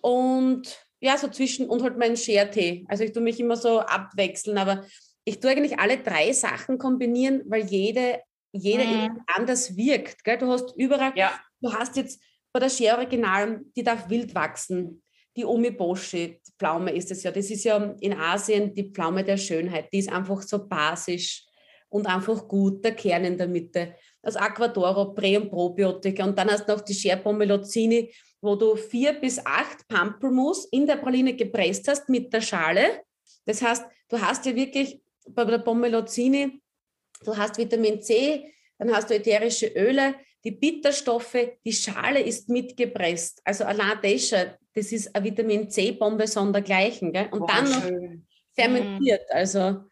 Und 0.00 0.86
ja, 1.00 1.16
so 1.16 1.28
zwischen 1.28 1.68
und 1.68 1.82
halt 1.82 1.98
meinen 1.98 2.16
Share-Tee. 2.16 2.84
Also 2.88 3.04
ich 3.04 3.12
tue 3.12 3.22
mich 3.22 3.40
immer 3.40 3.56
so 3.56 3.80
abwechseln, 3.80 4.58
aber 4.58 4.84
ich 5.24 5.40
tue 5.40 5.50
eigentlich 5.50 5.78
alle 5.78 5.98
drei 5.98 6.32
Sachen 6.32 6.78
kombinieren, 6.78 7.42
weil 7.46 7.64
jede, 7.64 8.20
jede 8.52 8.84
mhm. 8.84 9.20
anders 9.26 9.76
wirkt. 9.76 10.24
Gell? 10.24 10.38
Du 10.38 10.46
hast 10.46 10.74
überall, 10.76 11.12
ja. 11.16 11.32
du 11.60 11.72
hast 11.72 11.96
jetzt 11.96 12.22
bei 12.52 12.60
der 12.60 12.70
Share 12.70 12.98
Original, 12.98 13.60
die 13.76 13.82
darf 13.82 14.08
wild 14.08 14.34
wachsen. 14.34 15.02
Die 15.36 15.44
Omiboshi, 15.44 16.40
Pflaume 16.58 16.92
ist 16.92 17.10
es 17.10 17.22
ja. 17.22 17.30
Das 17.30 17.50
ist 17.50 17.64
ja 17.64 17.94
in 18.00 18.12
Asien 18.12 18.74
die 18.74 18.90
Pflaume 18.90 19.24
der 19.24 19.38
Schönheit. 19.38 19.88
Die 19.92 19.98
ist 19.98 20.12
einfach 20.12 20.42
so 20.42 20.68
basisch 20.68 21.46
und 21.88 22.06
einfach 22.06 22.46
gut, 22.46 22.84
der 22.84 22.94
Kern 22.94 23.24
in 23.24 23.38
der 23.38 23.48
Mitte. 23.48 23.94
Das 24.22 24.36
Aquadoro, 24.36 25.12
Prä- 25.14 25.36
und 25.36 25.50
Probiotika. 25.50 26.24
Und 26.24 26.38
dann 26.38 26.50
hast 26.50 26.68
du 26.68 26.72
noch 26.72 26.80
die 26.80 26.94
Share 26.94 27.18
Pomelozini, 27.18 28.12
wo 28.40 28.56
du 28.56 28.76
vier 28.76 29.14
bis 29.14 29.44
acht 29.44 29.86
Pampelmus 29.88 30.66
in 30.66 30.86
der 30.86 30.96
Praline 30.96 31.34
gepresst 31.34 31.88
hast 31.88 32.08
mit 32.08 32.32
der 32.32 32.40
Schale. 32.40 33.02
Das 33.44 33.62
heißt, 33.62 33.84
du 34.08 34.20
hast 34.20 34.46
ja 34.46 34.54
wirklich 34.54 35.00
bei 35.28 35.44
der 35.44 35.58
Pomelozini, 35.58 36.60
du 37.24 37.36
hast 37.36 37.58
Vitamin 37.58 38.00
C, 38.00 38.52
dann 38.78 38.94
hast 38.94 39.10
du 39.10 39.14
ätherische 39.14 39.66
Öle, 39.66 40.14
die 40.44 40.50
Bitterstoffe, 40.50 41.36
die 41.64 41.72
Schale 41.72 42.20
ist 42.20 42.48
mitgepresst. 42.48 43.40
Also 43.44 43.64
allein 43.64 43.98
das 44.02 44.28
schon, 44.28 44.50
das 44.74 44.90
ist 44.90 45.14
eine 45.14 45.24
Vitamin 45.24 45.70
C-Bombe 45.70 46.26
sondergleichen. 46.26 47.12
Gell? 47.12 47.28
Und 47.30 47.40
Boah, 47.40 47.48
dann 47.48 47.70
noch 47.70 47.82
schön. 47.82 48.26
fermentiert. 48.54 49.30
Also 49.30 49.84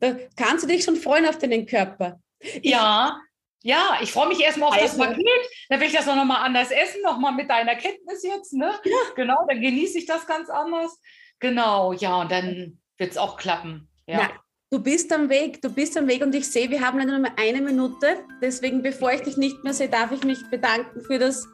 da 0.00 0.16
kannst 0.36 0.64
du 0.64 0.68
dich 0.68 0.82
schon 0.84 0.96
freuen 0.96 1.26
auf 1.26 1.38
deinen 1.38 1.66
Körper. 1.66 2.20
Ja, 2.62 3.20
ja, 3.62 3.98
ich 4.00 4.12
freue 4.12 4.28
mich 4.28 4.40
erstmal 4.40 4.70
auf 4.70 4.74
also. 4.74 4.98
das 4.98 5.08
Paket. 5.08 5.48
Dann 5.68 5.80
will 5.80 5.86
ich 5.86 5.94
das 5.94 6.08
auch 6.08 6.16
nochmal 6.16 6.44
anders 6.44 6.70
essen, 6.70 7.02
nochmal 7.02 7.32
mit 7.32 7.48
deiner 7.48 7.76
Kenntnis 7.76 8.22
jetzt. 8.22 8.52
Ne? 8.52 8.72
Ja. 8.84 8.96
Genau, 9.16 9.46
dann 9.48 9.60
genieße 9.60 9.98
ich 9.98 10.06
das 10.06 10.26
ganz 10.26 10.48
anders. 10.50 10.98
Genau, 11.38 11.92
ja, 11.92 12.20
und 12.20 12.30
dann 12.30 12.80
wird 12.98 13.10
es 13.10 13.18
auch 13.18 13.36
klappen. 13.36 13.88
Ja. 14.06 14.18
Na, 14.22 14.42
Du 14.72 14.82
bist 14.82 15.12
am 15.12 15.28
Weg, 15.28 15.60
du 15.60 15.68
bist 15.68 15.98
am 15.98 16.08
Weg 16.08 16.22
und 16.22 16.34
ich 16.34 16.50
sehe, 16.50 16.70
wir 16.70 16.80
haben 16.80 16.98
leider 16.98 17.18
nur 17.18 17.28
eine 17.36 17.60
Minute. 17.60 18.24
Deswegen, 18.40 18.80
bevor 18.80 19.12
ich 19.12 19.20
dich 19.20 19.36
nicht 19.36 19.62
mehr 19.62 19.74
sehe, 19.74 19.90
darf 19.90 20.12
ich 20.12 20.24
mich 20.24 20.38
bedanken 20.50 21.02
für 21.02 21.18
das 21.18 21.46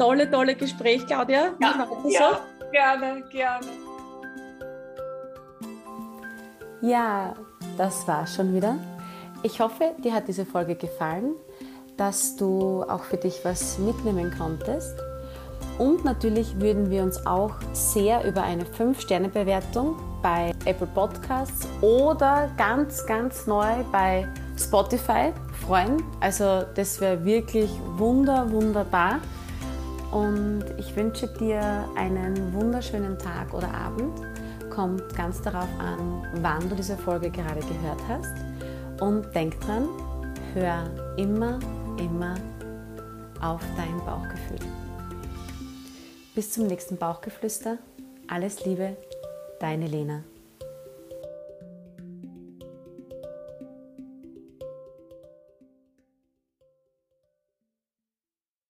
tolle, 0.00 0.28
tolle 0.28 0.56
Gespräch, 0.56 1.06
Claudia. 1.06 1.54
Ja, 1.60 1.88
ja 2.08 2.38
so? 2.58 2.70
gerne, 2.72 3.22
gerne. 3.30 3.66
Ja, 6.82 7.34
das 7.78 8.08
war 8.08 8.26
schon 8.26 8.52
wieder. 8.52 8.76
Ich 9.44 9.60
hoffe, 9.60 9.94
dir 9.98 10.12
hat 10.12 10.26
diese 10.26 10.44
Folge 10.44 10.74
gefallen, 10.74 11.36
dass 11.96 12.36
du 12.36 12.82
auch 12.84 13.04
für 13.04 13.16
dich 13.16 13.44
was 13.44 13.78
mitnehmen 13.78 14.32
konntest. 14.36 14.94
Und 15.78 16.04
natürlich 16.04 16.58
würden 16.60 16.90
wir 16.90 17.02
uns 17.02 17.26
auch 17.26 17.52
sehr 17.72 18.24
über 18.24 18.42
eine 18.42 18.64
5-Sterne-Bewertung 18.64 19.96
bei 20.22 20.52
Apple 20.64 20.86
Podcasts 20.86 21.68
oder 21.82 22.50
ganz, 22.56 23.04
ganz 23.06 23.46
neu 23.46 23.84
bei 23.92 24.26
Spotify 24.58 25.32
freuen. 25.66 26.02
Also 26.20 26.62
das 26.74 27.00
wäre 27.00 27.24
wirklich 27.24 27.70
wunder, 27.96 28.50
wunderbar. 28.50 29.18
Und 30.12 30.64
ich 30.78 30.96
wünsche 30.96 31.26
dir 31.26 31.84
einen 31.94 32.54
wunderschönen 32.54 33.18
Tag 33.18 33.52
oder 33.52 33.68
Abend. 33.74 34.18
Kommt 34.70 35.14
ganz 35.14 35.42
darauf 35.42 35.68
an, 35.78 36.26
wann 36.40 36.68
du 36.68 36.74
diese 36.74 36.96
Folge 36.96 37.30
gerade 37.30 37.60
gehört 37.60 38.00
hast. 38.08 38.34
Und 39.00 39.34
denk 39.34 39.60
dran, 39.60 39.88
hör 40.54 40.84
immer, 41.16 41.58
immer 41.98 42.34
auf 43.40 43.62
dein 43.76 43.98
Bauchgefühl. 44.04 44.58
Bis 46.34 46.52
zum 46.52 46.66
nächsten 46.66 46.96
Bauchgeflüster. 46.96 47.78
Alles 48.28 48.64
Liebe, 48.64 48.96
deine 49.60 49.86
Lena. 49.86 50.22